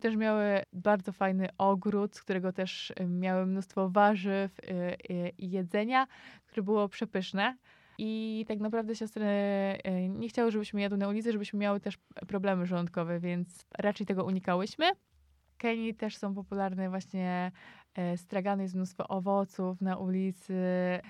też 0.00 0.16
miały 0.16 0.62
bardzo 0.72 1.12
fajny 1.12 1.48
ogród, 1.58 2.16
z 2.16 2.22
którego 2.22 2.52
też 2.52 2.92
e, 2.96 3.06
miały 3.06 3.46
mnóstwo 3.46 3.88
warzyw 3.88 4.60
e, 4.60 4.96
i 5.28 5.50
jedzenia, 5.50 6.06
które 6.46 6.62
było 6.62 6.88
przepyszne. 6.88 7.56
I 7.98 8.44
tak 8.48 8.58
naprawdę 8.58 8.96
siostry 8.96 9.26
nie 10.08 10.28
chciały, 10.28 10.50
żebyśmy 10.50 10.80
jadły 10.80 10.98
na 10.98 11.08
ulicy, 11.08 11.32
żebyśmy 11.32 11.58
miały 11.58 11.80
też 11.80 11.98
problemy 12.28 12.66
żołądkowe, 12.66 13.20
więc 13.20 13.66
raczej 13.78 14.06
tego 14.06 14.24
unikałyśmy. 14.24 14.86
Kenii 15.58 15.94
też 15.94 16.16
są 16.16 16.34
popularne 16.34 16.90
właśnie 16.90 17.52
stragany 18.16 18.62
jest 18.62 18.74
mnóstwo 18.74 19.08
owoców 19.08 19.80
na 19.80 19.96
ulicy, 19.96 20.54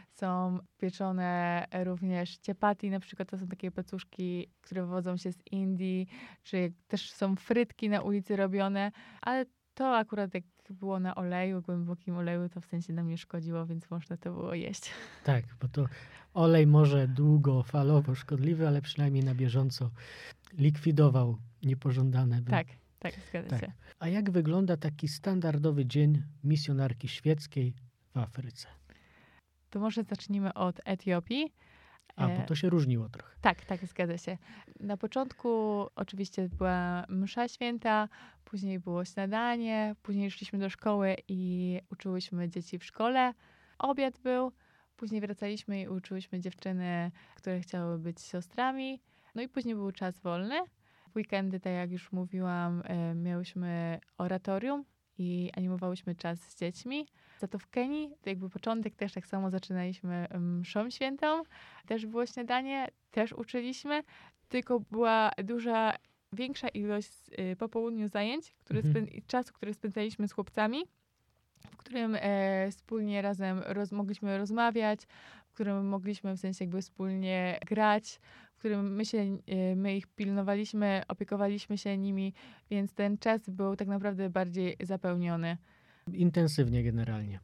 są 0.09 0.59
pieczone 0.79 1.67
również 1.85 2.39
ciepati, 2.39 2.91
na 2.91 3.01
przykład 3.01 3.31
to 3.31 3.39
są 3.39 3.49
takie 3.49 3.71
pacuszki, 3.71 4.51
które 4.61 4.83
wywodzą 4.83 5.17
się 5.17 5.33
z 5.33 5.39
Indii, 5.53 6.07
czy 6.43 6.73
też 6.89 7.13
są 7.13 7.37
frytki 7.37 7.89
na 7.89 8.01
ulicy 8.01 8.37
robione, 8.37 8.93
ale 9.21 9.47
to 9.75 9.97
akurat 9.97 10.35
jak 10.35 10.45
było 10.71 11.01
na 11.01 11.15
oleju, 11.15 11.63
głębokim 11.63 12.17
oleju, 12.17 12.49
to 12.49 12.61
w 12.61 12.67
sensie 12.67 12.93
nam 12.93 13.09
nie 13.09 13.19
szkodziło, 13.19 13.67
więc 13.67 13.91
można 13.91 14.17
to 14.17 14.33
było 14.33 14.55
jeść. 14.55 14.91
Tak, 15.25 15.45
bo 15.61 15.69
to 15.69 15.85
olej 16.35 16.67
może 16.67 17.09
długofalowo 17.09 18.15
szkodliwy, 18.15 18.69
ale 18.69 18.83
przynajmniej 18.83 19.25
na 19.25 19.35
bieżąco 19.35 19.91
likwidował 20.59 21.39
niepożądane. 21.63 22.43
Tak. 22.43 22.67
Tak, 23.01 23.15
zgadza 23.29 23.49
tak. 23.49 23.61
się. 23.61 23.73
A 23.99 24.09
jak 24.09 24.31
wygląda 24.31 24.77
taki 24.77 25.09
standardowy 25.09 25.87
dzień 25.87 26.23
misjonarki 26.45 27.09
świeckiej 27.09 27.75
w 28.15 28.19
Afryce? 28.19 28.69
To 29.71 29.81
może 29.81 30.03
zacznijmy 30.03 30.55
od 30.55 30.81
Etiopii. 30.85 31.53
A, 32.17 32.29
bo 32.29 32.35
e, 32.35 32.47
to 32.47 32.55
się 32.55 32.71
różniło 32.71 33.09
trochę. 33.09 33.37
Tak, 33.41 33.65
tak, 33.65 33.87
zgadza 33.87 34.19
się. 34.19 34.39
Na 34.81 34.97
początku 34.97 35.51
oczywiście 35.95 36.49
była 36.49 37.05
msza 37.09 37.49
święta, 37.49 38.09
później 38.45 38.81
było 38.81 39.05
śniadanie, 39.05 39.95
później 40.03 40.31
szliśmy 40.31 40.59
do 40.59 40.71
szkoły 40.71 41.17
i 41.29 41.81
uczyłyśmy 41.91 42.49
dzieci 42.49 42.79
w 42.79 42.85
szkole. 42.85 43.35
Obiad 43.79 44.19
był, 44.19 44.53
później 44.97 45.21
wracaliśmy 45.21 45.81
i 45.81 45.89
uczyłyśmy 45.89 46.41
dziewczyny, 46.41 47.11
które 47.35 47.61
chciały 47.61 47.99
być 47.99 48.21
siostrami. 48.21 49.03
No 49.35 49.43
i 49.43 49.49
później 49.49 49.75
był 49.75 49.93
czas 49.93 50.19
wolny. 50.19 50.61
W 51.13 51.17
weekendy, 51.17 51.61
tak 51.61 51.73
jak 51.73 51.93
już 51.93 52.13
mówiłam, 52.13 52.83
e, 52.85 53.15
miałyśmy 53.15 54.01
oratorium 54.19 54.85
i 55.19 55.51
animowałyśmy 55.57 56.15
czas 56.15 56.41
z 56.41 56.57
dziećmi. 56.57 57.07
Za 57.39 57.49
to 57.49 57.59
w 57.59 57.67
Kenii, 57.67 58.11
to 58.23 58.31
jakby 58.31 58.51
początek 58.51 58.95
też 58.95 59.13
tak 59.13 59.27
samo 59.27 59.51
zaczynaliśmy 59.51 60.27
mszą 60.39 60.91
świętą. 60.91 61.43
Też 61.87 62.07
było 62.07 62.27
śniadanie, 62.27 62.89
też 63.11 63.33
uczyliśmy, 63.33 64.03
tylko 64.49 64.81
była 64.81 65.31
duża, 65.45 65.93
większa 66.33 66.69
ilość 66.69 67.13
y, 67.53 67.57
po 67.57 67.69
południu 67.69 68.09
zajęć, 68.09 68.55
które 68.65 68.81
mhm. 68.81 69.07
czasu, 69.27 69.53
który 69.53 69.75
spędzaliśmy 69.75 70.29
z 70.29 70.33
chłopcami, 70.33 70.85
w 71.71 71.77
którym 71.77 72.17
e, 72.21 72.71
wspólnie 72.71 73.23
razem 73.23 73.63
roz, 73.67 73.93
mogliśmy 73.93 74.39
rozmawiać, 74.39 75.01
w 75.47 75.53
którym 75.53 75.89
mogliśmy 75.89 76.37
w 76.37 76.41
sensie 76.41 76.65
jakby 76.65 76.83
wspólnie 76.83 77.59
grać, 77.67 78.21
którym 78.61 78.95
my, 78.95 79.05
się, 79.05 79.19
y, 79.19 79.77
my 79.77 79.97
ich 79.97 80.07
pilnowaliśmy, 80.07 81.03
opiekowaliśmy 81.09 81.79
się 81.79 81.99
nimi, 81.99 82.35
więc 82.71 82.95
ten 82.95 83.19
czas 83.19 83.51
był 83.51 83.77
tak 83.77 83.89
naprawdę 83.89 84.31
bardziej 84.31 84.77
zapełniony. 84.83 85.57
Intensywnie 86.13 86.85
generalnie. 86.85 87.41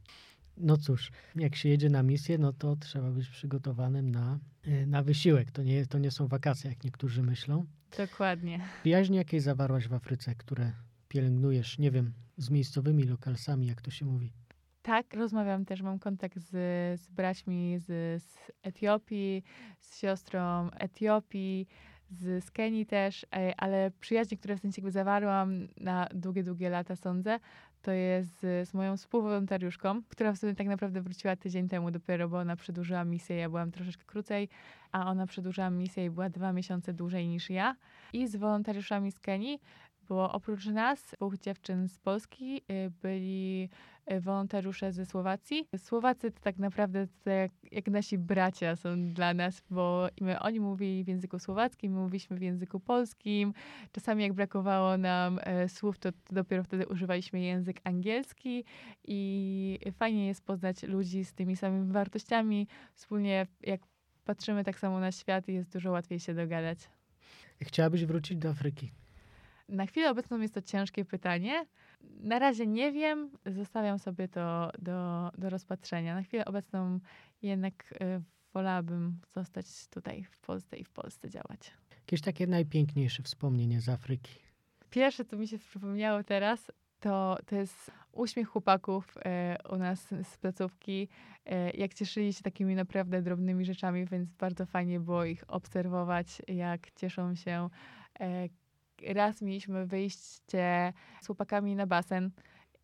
No 0.57 0.77
cóż, 0.77 1.11
jak 1.37 1.57
się 1.57 1.69
jedzie 1.69 1.91
na 1.91 2.03
misję, 2.03 2.39
no 2.39 2.53
to 2.53 2.77
trzeba 2.77 3.11
być 3.11 3.29
przygotowanym 3.29 4.11
na, 4.11 4.39
y, 4.67 4.87
na 4.87 5.03
wysiłek. 5.03 5.51
To 5.51 5.63
nie, 5.63 5.87
to 5.87 5.99
nie 5.99 6.11
są 6.11 6.29
wakacje, 6.29 6.71
jak 6.71 6.85
niektórzy 6.85 7.23
myślą. 7.23 7.67
Dokładnie. 7.97 8.61
Przyjaźnie 8.81 9.19
jakieś 9.19 9.43
zawarłaś 9.43 9.89
w 9.89 9.95
Afryce, 9.95 10.35
które 10.35 10.73
pielęgnujesz, 11.09 11.79
nie 11.79 11.91
wiem, 11.91 12.13
z 12.37 12.51
miejscowymi 12.51 13.03
lokalsami, 13.05 13.67
jak 13.67 13.83
to 13.83 13.91
się 13.91 14.07
mówi? 14.07 14.33
Tak, 14.87 15.15
rozmawiam 15.15 15.65
też, 15.65 15.83
mam 15.83 15.99
kontakt 15.99 16.39
z, 16.39 16.51
z 17.01 17.11
braćmi 17.11 17.79
z, 17.79 18.23
z 18.23 18.53
Etiopii, 18.63 19.43
z 19.81 19.99
siostrą 19.99 20.71
Etiopii, 20.71 21.67
z, 22.11 22.45
z 22.45 22.51
Kenii 22.51 22.87
też, 22.87 23.27
e, 23.37 23.55
ale 23.57 23.91
przyjaźnie, 24.01 24.37
które 24.37 24.57
w 24.57 24.61
sensie 24.61 24.81
jakby 24.81 24.91
zawarłam 24.91 25.69
na 25.77 26.09
długie, 26.15 26.43
długie 26.43 26.71
lata, 26.71 26.97
sądzę, 26.97 27.41
to 27.83 27.93
jest 27.93 28.41
z, 28.41 28.69
z 28.69 28.75
moją 28.75 28.97
współwolontariuszką, 28.97 30.03
która 30.09 30.33
w 30.33 30.39
sumie 30.39 30.55
tak 30.55 30.67
naprawdę 30.67 31.01
wróciła 31.01 31.37
tydzień 31.37 31.69
temu 31.69 31.91
dopiero, 31.91 32.29
bo 32.29 32.39
ona 32.39 32.57
przedłużyła 32.57 33.05
misję, 33.05 33.37
ja 33.37 33.49
byłam 33.49 33.71
troszeczkę 33.71 34.05
krócej, 34.05 34.49
a 34.93 35.11
ona 35.11 35.27
przedłużyła 35.27 35.71
misję 35.71 36.05
i 36.05 36.11
była 36.11 36.29
dwa 36.29 36.53
miesiące 36.53 36.93
dłużej 36.93 37.29
niż 37.29 37.51
ja. 37.51 37.77
I 38.13 38.29
z 38.29 38.37
wolontariuszami 38.37 39.13
z 39.13 39.21
Kenii, 39.21 39.61
bo 40.09 40.33
oprócz 40.33 40.67
nas, 40.67 41.15
dwóch 41.17 41.39
dziewczyn 41.39 41.89
z 41.89 41.99
Polski, 41.99 42.63
y, 42.71 42.91
byli 43.03 43.69
y, 44.13 44.21
wolontariusze 44.21 44.93
ze 44.93 45.07
Słowacji. 45.07 45.69
Słowacy 45.77 46.31
to 46.31 46.41
tak 46.41 46.59
naprawdę 46.59 47.07
to 47.25 47.31
jak, 47.31 47.53
jak, 47.73 47.89
nasi 47.89 48.19
bracia 48.19 48.77
są 48.77 49.13
dla 49.13 49.35
nas, 49.35 49.63
bo 49.71 50.09
my, 50.21 50.41
oni 50.41 50.61
mówili 50.61 51.05
w 51.05 51.09
języku 51.09 51.39
słowackim, 51.39 51.93
my 51.93 52.01
mówiliśmy 52.01 52.37
w 52.37 52.43
języku 52.43 52.81
polskim. 52.81 53.53
Czasami 53.93 54.23
jak 54.23 54.33
brakowało 54.33 54.99
nam 54.99 55.41
e, 55.43 55.69
słów, 55.69 55.99
to, 55.99 56.13
to 56.13 56.35
dopiero 56.35 56.63
wtedy 56.63 56.87
używaliśmy 56.87 57.41
język 57.41 57.81
angielski 57.85 58.65
i 59.05 59.79
fajnie 59.99 60.27
jest 60.27 60.45
poznać 60.45 60.83
ludzi 60.83 61.25
z 61.25 61.35
tymi 61.35 61.57
samymi 61.57 61.93
wartościami. 61.93 62.69
Wspólnie 62.95 63.47
jak 63.63 63.81
patrzymy 64.25 64.65
tak 64.65 64.79
samo 64.79 65.01
na 65.01 65.13
świat, 65.13 65.49
jest 65.49 65.73
dużo 65.73 65.91
łatwiej 65.91 66.21
się 66.21 66.35
dogadać. 66.35 66.79
Chciałabyś 67.63 68.05
wrócić 68.05 68.39
do 68.39 68.49
Afryki? 68.49 68.93
Na 69.69 69.87
chwilę 69.87 70.11
obecną 70.11 70.41
jest 70.41 70.55
to 70.55 70.63
ciężkie 70.63 71.05
pytanie. 71.05 71.67
Na 72.01 72.39
razie 72.39 72.67
nie 72.67 72.93
wiem, 72.93 73.31
zostawiam 73.47 73.99
sobie 73.99 74.29
to 74.29 74.71
do, 74.79 75.31
do 75.39 75.51
rozpatrzenia. 75.51 76.15
Na 76.15 76.23
chwilę 76.23 76.45
obecną 76.45 77.01
jednak 77.43 77.93
y, 77.93 78.23
wolałabym 78.55 79.21
zostać 79.35 79.67
tutaj 79.89 80.25
w 80.25 80.39
Polsce 80.39 80.77
i 80.77 80.85
w 80.85 80.91
Polsce 80.91 81.31
działać. 81.31 81.73
Jakieś 81.97 82.21
takie 82.21 82.47
najpiękniejsze 82.47 83.23
wspomnienie 83.23 83.81
z 83.81 83.89
Afryki? 83.89 84.35
Pierwsze, 84.91 85.25
co 85.25 85.37
mi 85.37 85.49
się 85.49 85.59
przypomniało 85.59 86.25
teraz, 86.25 86.73
to, 87.01 87.39
to 87.47 87.57
jest 87.57 87.91
uśmiech 88.13 88.49
chłopaków 88.49 89.15
e, 89.25 89.57
u 89.73 89.77
nas 89.77 90.15
z 90.23 90.37
placówki, 90.37 91.09
e, 91.45 91.71
jak 91.71 91.95
cieszyli 91.95 92.33
się 92.33 92.43
takimi 92.43 92.75
naprawdę 92.75 93.23
drobnymi 93.23 93.65
rzeczami, 93.65 94.07
więc 94.07 94.33
bardzo 94.33 94.67
fajnie 94.67 95.01
było 95.01 95.25
ich 95.25 95.45
obserwować, 95.49 96.43
jak 96.49 96.91
cieszą 96.91 97.35
się, 97.35 97.69
e, 98.21 98.49
raz 99.15 99.43
mieliśmy 99.43 99.87
wyjście 99.87 100.93
z 101.23 101.27
chłopakami 101.27 101.77
na 101.77 101.87
basen. 101.87 102.31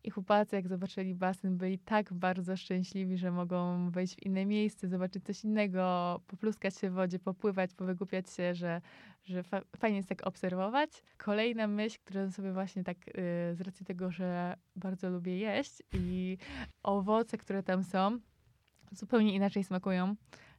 I 0.05 0.09
chłopacy, 0.09 0.55
jak 0.55 0.67
zobaczyli 0.67 1.15
basen, 1.15 1.57
byli 1.57 1.79
tak 1.79 2.13
bardzo 2.13 2.57
szczęśliwi, 2.57 3.17
że 3.17 3.31
mogą 3.31 3.89
wejść 3.91 4.15
w 4.15 4.25
inne 4.25 4.45
miejsce, 4.45 4.87
zobaczyć 4.87 5.25
coś 5.25 5.43
innego, 5.43 6.21
popluskać 6.27 6.77
się 6.77 6.89
w 6.89 6.93
wodzie, 6.93 7.19
popływać, 7.19 7.73
powygłupiać 7.73 8.29
się, 8.29 8.55
że, 8.55 8.81
że 9.23 9.43
fa 9.43 9.61
fajnie 9.77 9.97
jest 9.97 10.09
tak 10.09 10.27
obserwować. 10.27 11.03
Kolejna 11.17 11.67
myśl, 11.67 11.97
którą 12.03 12.31
sobie 12.31 12.53
właśnie 12.53 12.83
tak 12.83 12.97
yy, 13.07 13.13
z 13.55 13.61
racji 13.61 13.85
tego, 13.85 14.11
że 14.11 14.55
bardzo 14.75 15.09
lubię 15.09 15.37
jeść 15.37 15.83
i 15.93 16.37
owoce, 16.83 17.37
które 17.37 17.63
tam 17.63 17.83
są, 17.83 18.19
zupełnie 18.91 19.35
inaczej 19.35 19.63
smakują 19.63 20.15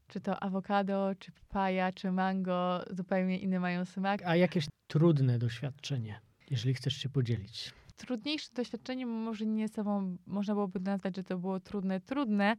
czy 0.09 0.21
to 0.21 0.43
awokado, 0.43 1.15
czy 1.19 1.33
papaja, 1.33 1.93
czy 1.93 2.13
mango, 2.13 2.85
zupełnie 2.91 3.39
inny 3.39 3.61
mają 3.61 3.85
smak. 3.85 4.23
A 4.27 4.37
jakieś 4.37 4.67
trudne 4.87 5.39
doświadczenie, 5.39 6.21
jeżeli 6.51 6.75
chcesz 6.75 6.95
się 6.97 7.09
podzielić? 7.09 7.75
Trudniejsze 7.97 8.49
doświadczenie 8.55 9.07
może 9.07 9.47
nie 9.47 9.69
sobą, 9.69 10.17
można 10.27 10.55
byłoby 10.55 10.81
nazwać, 10.81 11.17
że 11.17 11.25
to 11.25 11.39
było 11.39 11.61
trudne, 11.61 12.01
trudne, 12.01 12.57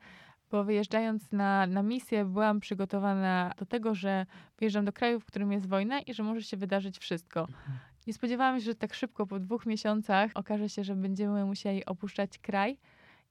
bo 0.52 0.64
wyjeżdżając 0.64 1.32
na, 1.32 1.68
na 1.68 1.84
misję 1.84 2.26
byłam 2.26 2.60
przygotowana 2.60 3.52
do 3.58 3.66
tego, 3.66 3.96
że 3.96 4.26
wyjeżdżam 4.58 4.86
do 4.86 4.94
kraju, 4.94 5.20
w 5.20 5.26
którym 5.26 5.52
jest 5.52 5.68
wojna 5.68 6.00
i 6.00 6.14
że 6.14 6.24
może 6.24 6.44
się 6.44 6.58
wydarzyć 6.58 6.98
wszystko. 6.98 7.40
Mhm. 7.40 7.78
Nie 8.08 8.14
spodziewałam 8.14 8.60
się, 8.60 8.66
że 8.66 8.76
tak 8.76 8.94
szybko, 8.94 9.28
po 9.28 9.40
dwóch 9.40 9.66
miesiącach, 9.66 10.32
okaże 10.36 10.70
się, 10.70 10.84
że 10.84 10.96
będziemy 10.96 11.46
musieli 11.46 11.86
opuszczać 11.86 12.38
kraj 12.38 12.78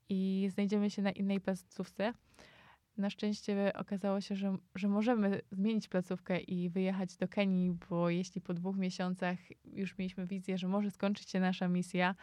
i 0.09 0.49
znajdziemy 0.53 0.91
się 0.91 1.03
na 1.03 1.11
innej 1.11 1.41
placówce. 1.41 2.13
Na 2.97 3.11
szczęście 3.11 3.73
okazało 3.75 4.21
się, 4.21 4.37
że, 4.37 4.57
że 4.75 4.89
możemy 4.89 5.41
zmienić 5.53 5.89
placówkę 5.89 6.41
i 6.41 6.69
wyjechać 6.69 7.17
do 7.17 7.29
Kenii, 7.29 7.77
bo 7.91 8.11
jeśli 8.11 8.41
po 8.41 8.55
dwóch 8.55 8.77
miesiącach 8.77 9.39
już 9.65 9.99
mieliśmy 9.99 10.27
wizję, 10.27 10.59
że 10.59 10.69
może 10.69 10.91
skończyć 10.91 11.31
się 11.31 11.41
nasza 11.41 11.69
misja, 11.69 12.15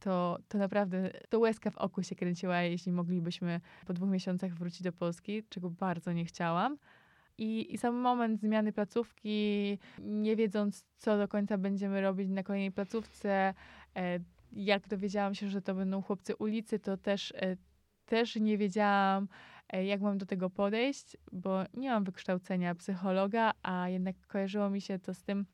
to, 0.00 0.38
to 0.48 0.58
naprawdę 0.58 1.10
to 1.28 1.38
łezka 1.38 1.70
w 1.70 1.78
oku 1.78 2.02
się 2.02 2.14
kręciła, 2.14 2.62
jeśli 2.62 2.92
moglibyśmy 2.92 3.60
po 3.86 3.92
dwóch 3.92 4.10
miesiącach 4.10 4.54
wrócić 4.54 4.82
do 4.82 4.92
Polski, 4.92 5.42
czego 5.48 5.70
bardzo 5.70 6.12
nie 6.12 6.24
chciałam. 6.24 6.78
I, 7.38 7.74
I 7.74 7.78
sam 7.78 7.94
moment 7.94 8.40
zmiany 8.40 8.72
placówki, 8.72 9.78
nie 9.98 10.36
wiedząc, 10.36 10.84
co 10.96 11.18
do 11.18 11.28
końca 11.28 11.58
będziemy 11.58 12.00
robić 12.00 12.28
na 12.28 12.42
kolejnej 12.42 12.72
placówce, 12.72 13.54
e, 13.96 14.20
jak 14.52 14.88
dowiedziałam 14.88 15.34
się, 15.34 15.48
że 15.48 15.62
to 15.62 15.74
będą 15.74 16.02
chłopcy 16.02 16.36
ulicy, 16.36 16.78
to 16.78 16.96
też, 16.96 17.32
e, 17.36 17.56
też 18.06 18.36
nie 18.36 18.58
wiedziałam, 18.58 19.28
jak 19.72 20.00
mam 20.00 20.18
do 20.18 20.26
tego 20.26 20.50
podejść, 20.50 21.16
bo 21.32 21.64
nie 21.74 21.90
mam 21.90 22.04
wykształcenia 22.04 22.74
psychologa, 22.74 23.52
a 23.62 23.88
jednak 23.88 24.26
kojarzyło 24.26 24.70
mi 24.70 24.80
się 24.80 24.98
to 24.98 25.14
z 25.14 25.22
tym, 25.22 25.46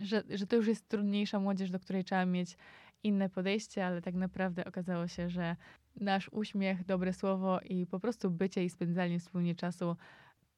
że, 0.00 0.22
że 0.30 0.46
to 0.46 0.56
już 0.56 0.66
jest 0.66 0.88
trudniejsza 0.88 1.40
młodzież, 1.40 1.70
do 1.70 1.80
której 1.80 2.04
trzeba 2.04 2.26
mieć 2.26 2.56
inne 3.02 3.28
podejście, 3.28 3.86
ale 3.86 4.02
tak 4.02 4.14
naprawdę 4.14 4.64
okazało 4.64 5.08
się, 5.08 5.30
że 5.30 5.56
nasz 5.96 6.28
uśmiech, 6.32 6.84
dobre 6.84 7.12
słowo 7.12 7.60
i 7.60 7.86
po 7.86 8.00
prostu 8.00 8.30
bycie 8.30 8.64
i 8.64 8.70
spędzanie 8.70 9.18
wspólnie 9.18 9.54
czasu 9.54 9.96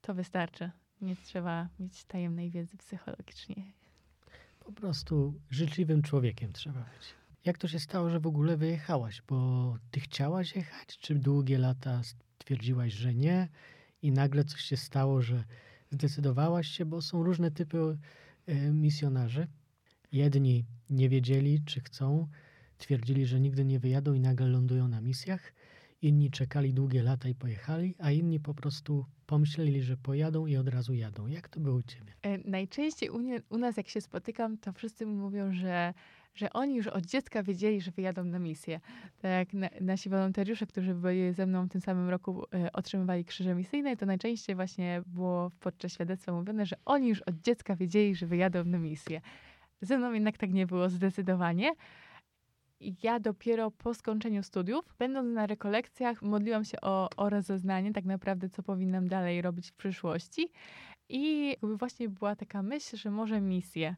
to 0.01 0.15
wystarczy. 0.15 0.71
Nie 1.01 1.17
trzeba 1.17 1.69
mieć 1.79 2.05
tajemnej 2.05 2.51
wiedzy 2.51 2.77
psychologicznej. 2.77 3.73
Po 4.61 4.73
prostu 4.73 5.35
życzliwym 5.51 6.03
człowiekiem 6.03 6.53
trzeba 6.53 6.81
być. 6.81 7.15
Jak 7.45 7.59
to 7.59 7.69
się 7.69 7.81
stało, 7.81 8.11
że 8.11 8.21
w 8.21 8.27
ogóle 8.27 8.57
wyjechałaś? 8.57 9.23
Bo 9.29 9.77
ty 9.91 10.01
chciałaś 10.01 10.57
jechać, 10.57 10.99
czy 10.99 11.15
długie 11.15 11.59
lata 11.59 12.01
stwierdziłaś, 12.43 12.93
że 12.93 13.15
nie 13.15 13.49
i 14.03 14.13
nagle 14.13 14.45
coś 14.45 14.61
się 14.61 14.77
stało, 14.77 15.23
że 15.23 15.45
zdecydowałaś 15.91 16.69
się, 16.69 16.85
bo 16.85 17.03
są 17.03 17.23
różne 17.23 17.51
typy 17.51 17.99
e, 18.47 18.55
misjonarzy. 18.73 19.47
Jedni 20.13 20.65
nie 20.91 21.09
wiedzieli, 21.09 21.63
czy 21.65 21.81
chcą, 21.81 22.29
twierdzili, 22.79 23.27
że 23.27 23.41
nigdy 23.41 23.65
nie 23.65 23.79
wyjadą 23.79 24.15
i 24.15 24.21
nagle 24.21 24.47
lądują 24.47 24.89
na 24.89 25.01
misjach. 25.01 25.53
Inni 26.03 26.31
czekali 26.31 26.75
długie 26.75 27.03
lata 27.03 27.29
i 27.29 27.35
pojechali, 27.35 27.95
a 27.99 28.11
inni 28.11 28.41
po 28.41 28.55
prostu 28.55 29.05
pomyśleli, 29.27 29.83
że 29.83 29.97
pojadą 29.97 30.47
i 30.47 30.57
od 30.57 30.69
razu 30.69 30.95
jadą. 30.95 31.27
Jak 31.27 31.49
to 31.49 31.61
było 31.61 31.77
u 31.77 31.83
ciebie? 31.83 32.13
E, 32.23 32.39
najczęściej 32.39 33.11
u, 33.11 33.21
nie, 33.21 33.43
u 33.51 33.59
nas, 33.59 33.77
jak 33.77 33.89
się 33.89 34.01
spotykam, 34.01 34.59
to 34.59 34.73
wszyscy 34.73 35.07
mówią, 35.07 35.53
że 35.53 35.95
że 36.35 36.53
oni 36.53 36.77
już 36.77 36.87
od 36.87 37.07
dziecka 37.07 37.43
wiedzieli, 37.43 37.81
że 37.81 37.91
wyjadą 37.91 38.25
na 38.25 38.39
misję. 38.39 38.81
Tak 39.23 39.53
na, 39.53 39.69
nasi 39.81 40.09
wolontariusze, 40.09 40.67
którzy 40.67 40.95
byli 40.95 41.33
ze 41.33 41.47
mną 41.47 41.67
w 41.67 41.69
tym 41.69 41.81
samym 41.81 42.09
roku, 42.09 42.45
e, 42.55 42.73
otrzymywali 42.73 43.25
krzyże 43.25 43.55
misyjne, 43.55 43.97
to 43.97 44.07
najczęściej 44.07 44.57
właśnie 44.57 45.03
było 45.07 45.51
podczas 45.61 45.93
świadectwa 45.93 46.33
mówione, 46.33 46.67
że 46.67 46.77
oni 46.85 47.09
już 47.09 47.23
od 47.23 47.35
dziecka 47.35 47.77
wiedzieli, 47.77 48.15
że 48.15 48.27
wyjadą 48.27 48.65
na 48.65 48.79
misję. 48.79 49.21
Ze 49.81 49.99
mną 49.99 50.13
jednak 50.13 50.39
tak 50.39 50.53
nie 50.53 50.67
było 50.67 50.89
zdecydowanie. 50.89 51.73
Ja 53.03 53.21
dopiero 53.21 53.71
po 53.71 53.95
skończeniu 53.95 54.43
studiów, 54.43 54.95
będąc 54.99 55.35
na 55.35 55.47
rekolekcjach, 55.47 56.23
modliłam 56.23 56.65
się 56.65 56.81
o, 56.81 57.09
o 57.17 57.31
rozeznanie, 57.31 57.93
tak 57.93 58.05
naprawdę, 58.05 58.49
co 58.49 58.63
powinnam 58.63 59.09
dalej 59.09 59.43
robić 59.43 59.71
w 59.71 59.75
przyszłości. 59.75 60.49
I 61.09 61.57
właśnie 61.63 62.09
była 62.09 62.37
taka 62.37 62.63
myśl, 62.63 62.97
że 62.97 63.11
może 63.11 63.41
misję. 63.41 63.97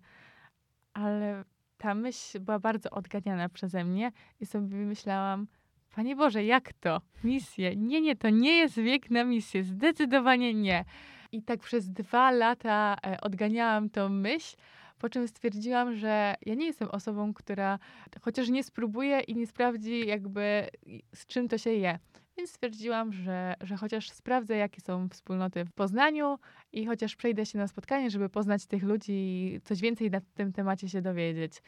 Ale 0.93 1.45
ta 1.81 1.95
myśl 1.95 2.41
była 2.41 2.59
bardzo 2.59 2.91
odganiana 2.91 3.49
przeze 3.49 3.85
mnie 3.85 4.13
i 4.41 4.47
sobie 4.47 4.77
myślałam, 4.77 5.47
Panie 5.95 6.17
Boże, 6.17 6.45
jak 6.45 6.73
to? 6.73 7.01
Misję? 7.25 7.77
Nie, 7.77 8.01
nie, 8.01 8.17
to 8.17 8.31
nie 8.31 8.53
jest 8.59 8.77
wiek 8.77 9.11
na 9.11 9.25
misję. 9.25 9.65
Zdecydowanie 9.65 10.55
nie. 10.55 10.85
I 11.33 11.43
tak 11.43 11.61
przez 11.61 11.91
dwa 11.91 12.31
lata 12.31 12.97
e, 13.07 13.21
odganiałam 13.21 13.91
tą 13.91 14.09
myśl, 14.09 14.57
po 14.99 15.09
czym 15.09 15.29
stwierdziłam, 15.29 15.95
że 15.95 16.35
ja 16.47 16.55
nie 16.55 16.67
jestem 16.67 16.89
osobą, 16.89 17.35
która 17.35 17.79
chociaż 18.21 18.49
nie 18.49 18.65
spróbuje 18.65 19.21
i 19.21 19.35
nie 19.35 19.47
sprawdzi 19.47 20.07
jakby 20.07 20.69
z 21.15 21.27
czym 21.27 21.49
to 21.49 21.59
się 21.59 21.71
je. 21.71 21.99
Więc 22.41 22.51
stwierdziłam, 22.51 23.13
że, 23.13 23.55
że 23.61 23.77
chociaż 23.77 24.11
sprawdzę, 24.11 24.57
jakie 24.57 24.81
są 24.81 25.09
wspólnoty 25.09 25.65
w 25.65 25.73
Poznaniu 25.73 26.39
i 26.73 26.87
chociaż 26.87 27.17
przejdę 27.17 27.47
się 27.47 27.59
na 27.59 27.69
spotkanie, 27.69 28.11
żeby 28.11 28.29
poznać 28.29 28.67
tych 28.67 28.83
ludzi 28.83 29.13
i 29.13 29.61
coś 29.65 29.81
więcej 29.81 30.11
na 30.11 30.21
tym 30.35 30.53
temacie 30.53 30.89
się 30.89 31.03
dowiedzieć. 31.03 31.63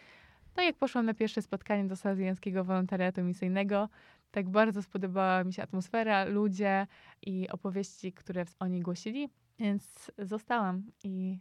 No 0.56 0.62
jak 0.62 0.76
poszłam 0.76 1.06
na 1.06 1.14
pierwsze 1.14 1.42
spotkanie 1.42 1.84
do 1.84 1.96
Salezjańskiego 1.96 2.64
Wolontariatu 2.64 3.22
Misyjnego, 3.22 3.88
tak 4.30 4.48
bardzo 4.48 4.82
spodobała 4.82 5.44
mi 5.44 5.52
się 5.52 5.62
atmosfera, 5.62 6.24
ludzie 6.24 6.86
i 7.22 7.48
opowieści, 7.48 8.12
które 8.12 8.44
oni 8.58 8.80
głosili, 8.80 9.28
więc 9.58 10.12
zostałam 10.18 10.82
i 11.04 11.38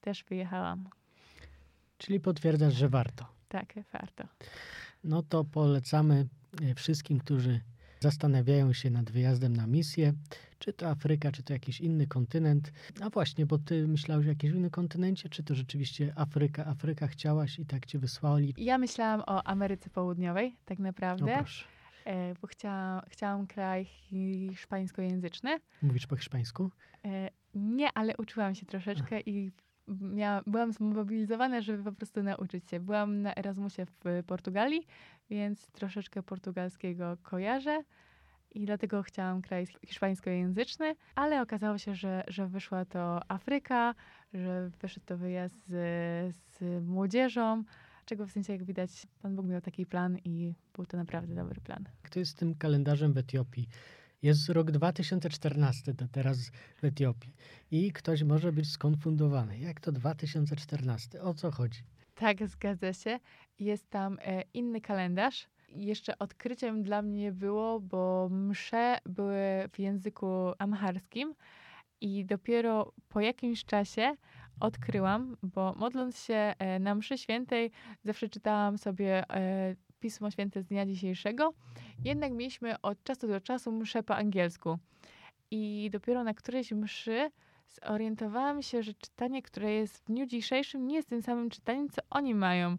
też 0.00 0.24
wyjechałam. 0.24 0.88
Czyli 1.98 2.20
potwierdzasz, 2.20 2.74
że 2.74 2.88
warto. 2.88 3.26
Tak, 3.48 3.74
warto. 3.92 4.24
No 5.04 5.22
to 5.22 5.44
polecamy 5.44 6.26
e, 6.62 6.74
wszystkim, 6.74 7.18
którzy 7.18 7.60
zastanawiają 8.04 8.72
się 8.72 8.90
nad 8.90 9.10
wyjazdem 9.10 9.56
na 9.56 9.66
misję, 9.66 10.12
czy 10.58 10.72
to 10.72 10.88
Afryka, 10.88 11.32
czy 11.32 11.42
to 11.42 11.52
jakiś 11.52 11.80
inny 11.80 12.06
kontynent. 12.06 12.72
A 13.00 13.10
właśnie, 13.10 13.46
bo 13.46 13.58
ty 13.58 13.88
myślałeś 13.88 14.26
o 14.26 14.28
jakimś 14.28 14.54
innym 14.54 14.70
kontynencie, 14.70 15.28
czy 15.28 15.42
to 15.42 15.54
rzeczywiście 15.54 16.12
Afryka? 16.16 16.66
Afryka 16.66 17.06
chciałaś 17.06 17.58
i 17.58 17.66
tak 17.66 17.86
cię 17.86 17.98
wysłali? 17.98 18.54
Ja 18.56 18.78
myślałam 18.78 19.20
o 19.20 19.46
Ameryce 19.46 19.90
Południowej, 19.90 20.56
tak 20.64 20.78
naprawdę. 20.78 21.26
No 21.26 21.38
proszę. 21.38 21.64
E, 22.04 22.34
bo 22.42 22.46
chciałam, 22.46 23.02
chciałam 23.08 23.46
kraj 23.46 23.84
hiszpańskojęzyczny. 23.84 25.60
Mówisz 25.82 26.06
po 26.06 26.16
hiszpańsku? 26.16 26.70
E, 27.04 27.30
nie, 27.54 27.88
ale 27.94 28.16
uczyłam 28.16 28.54
się 28.54 28.66
troszeczkę 28.66 29.20
i 29.20 29.52
miała, 29.88 30.42
byłam 30.46 30.72
zmobilizowana, 30.72 31.60
żeby 31.60 31.84
po 31.84 31.92
prostu 31.92 32.22
nauczyć 32.22 32.70
się. 32.70 32.80
Byłam 32.80 33.22
na 33.22 33.34
Erasmusie 33.34 33.86
w 33.86 34.24
Portugalii, 34.26 34.86
więc 35.30 35.66
troszeczkę 35.70 36.22
portugalskiego 36.22 37.16
kojarzę 37.22 37.82
i 38.50 38.66
dlatego 38.66 39.02
chciałam 39.02 39.42
kraj 39.42 39.66
hiszpańskojęzyczny, 39.86 40.96
ale 41.14 41.42
okazało 41.42 41.78
się, 41.78 41.94
że, 41.94 42.24
że 42.28 42.46
wyszła 42.46 42.84
to 42.84 43.30
Afryka, 43.30 43.94
że 44.34 44.70
wyszedł 44.80 45.06
to 45.06 45.16
wyjazd 45.16 45.66
z, 45.66 46.34
z 46.36 46.84
młodzieżą, 46.84 47.64
czego 48.04 48.26
w 48.26 48.30
sensie, 48.30 48.52
jak 48.52 48.64
widać, 48.64 49.06
Pan 49.22 49.36
Bóg 49.36 49.46
miał 49.46 49.60
taki 49.60 49.86
plan 49.86 50.18
i 50.24 50.54
był 50.74 50.86
to 50.86 50.96
naprawdę 50.96 51.34
dobry 51.34 51.60
plan. 51.60 51.84
Kto 52.02 52.18
jest 52.18 52.32
z 52.32 52.34
tym 52.34 52.54
kalendarzem 52.54 53.12
w 53.12 53.18
Etiopii? 53.18 53.68
Jest 54.24 54.48
rok 54.48 54.70
2014 54.70 55.94
to 55.94 56.08
teraz 56.08 56.50
w 56.76 56.84
Etiopii 56.84 57.34
i 57.70 57.92
ktoś 57.92 58.22
może 58.22 58.52
być 58.52 58.70
skonfundowany. 58.70 59.58
Jak 59.58 59.80
to 59.80 59.92
2014? 59.92 61.22
O 61.22 61.34
co 61.34 61.50
chodzi? 61.50 61.82
Tak, 62.14 62.48
zgadza 62.48 62.92
się. 62.92 63.18
Jest 63.58 63.90
tam 63.90 64.18
e, 64.20 64.42
inny 64.54 64.80
kalendarz. 64.80 65.46
Jeszcze 65.68 66.18
odkryciem 66.18 66.82
dla 66.82 67.02
mnie 67.02 67.32
było, 67.32 67.80
bo 67.80 68.28
msze 68.30 68.98
były 69.06 69.68
w 69.72 69.78
języku 69.78 70.26
amharskim 70.58 71.34
i 72.00 72.24
dopiero 72.24 72.92
po 73.08 73.20
jakimś 73.20 73.64
czasie 73.64 74.14
odkryłam, 74.60 75.36
bo 75.42 75.74
modląc 75.76 76.18
się 76.18 76.54
e, 76.58 76.78
na 76.78 76.94
mszy 76.94 77.18
świętej, 77.18 77.70
zawsze 78.04 78.28
czytałam 78.28 78.78
sobie 78.78 79.30
e, 79.30 79.76
Pismo 80.04 80.30
Święte 80.30 80.62
z 80.62 80.66
dnia 80.66 80.86
dzisiejszego. 80.86 81.52
Jednak 82.04 82.32
mieliśmy 82.32 82.80
od 82.80 83.02
czasu 83.04 83.28
do 83.28 83.40
czasu 83.40 83.72
mszę 83.72 84.02
po 84.02 84.16
angielsku. 84.16 84.78
I 85.50 85.90
dopiero 85.92 86.24
na 86.24 86.34
którejś 86.34 86.72
mszy 86.72 87.30
zorientowałam 87.68 88.62
się, 88.62 88.82
że 88.82 88.94
czytanie, 88.94 89.42
które 89.42 89.72
jest 89.72 89.96
w 89.96 90.04
dniu 90.04 90.26
dzisiejszym, 90.26 90.86
nie 90.86 90.96
jest 90.96 91.08
tym 91.08 91.22
samym 91.22 91.50
czytaniem, 91.50 91.88
co 91.88 92.02
oni 92.10 92.34
mają. 92.34 92.76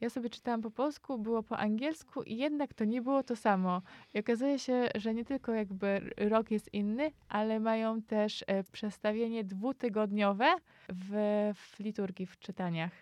Ja 0.00 0.10
sobie 0.10 0.30
czytałam 0.30 0.62
po 0.62 0.70
polsku, 0.70 1.18
było 1.18 1.42
po 1.42 1.58
angielsku 1.58 2.22
i 2.22 2.36
jednak 2.36 2.74
to 2.74 2.84
nie 2.84 3.02
było 3.02 3.22
to 3.22 3.36
samo. 3.36 3.82
I 4.14 4.18
okazuje 4.18 4.58
się, 4.58 4.88
że 4.94 5.14
nie 5.14 5.24
tylko 5.24 5.52
jakby 5.52 6.10
rok 6.16 6.50
jest 6.50 6.74
inny, 6.74 7.10
ale 7.28 7.60
mają 7.60 8.02
też 8.02 8.44
e, 8.46 8.64
przestawienie 8.64 9.44
dwutygodniowe 9.44 10.46
w, 10.88 11.12
w 11.54 11.80
liturgii, 11.80 12.26
w 12.26 12.38
czytaniach. 12.38 12.92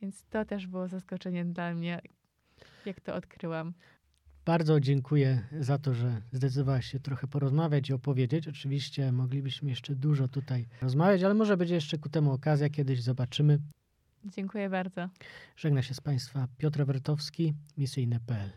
Więc 0.00 0.24
to 0.24 0.44
też 0.44 0.66
było 0.66 0.88
zaskoczeniem 0.88 1.52
dla 1.52 1.74
mnie, 1.74 2.00
jak 2.86 3.00
to 3.00 3.14
odkryłam. 3.14 3.74
Bardzo 4.44 4.80
dziękuję 4.80 5.46
za 5.60 5.78
to, 5.78 5.94
że 5.94 6.22
zdecydowałaś 6.32 6.86
się 6.86 7.00
trochę 7.00 7.26
porozmawiać 7.26 7.90
i 7.90 7.92
opowiedzieć. 7.92 8.48
Oczywiście 8.48 9.12
moglibyśmy 9.12 9.70
jeszcze 9.70 9.94
dużo 9.94 10.28
tutaj 10.28 10.66
rozmawiać, 10.82 11.22
ale 11.22 11.34
może 11.34 11.56
będzie 11.56 11.74
jeszcze 11.74 11.98
ku 11.98 12.08
temu 12.08 12.32
okazja, 12.32 12.68
kiedyś 12.68 13.02
zobaczymy. 13.02 13.58
Dziękuję 14.24 14.70
bardzo. 14.70 15.08
Żegna 15.56 15.82
się 15.82 15.94
z 15.94 16.00
Państwa 16.00 16.48
Piotr 16.58 16.84
Wertowski, 16.84 17.54
misyjne.pl. 17.78 18.50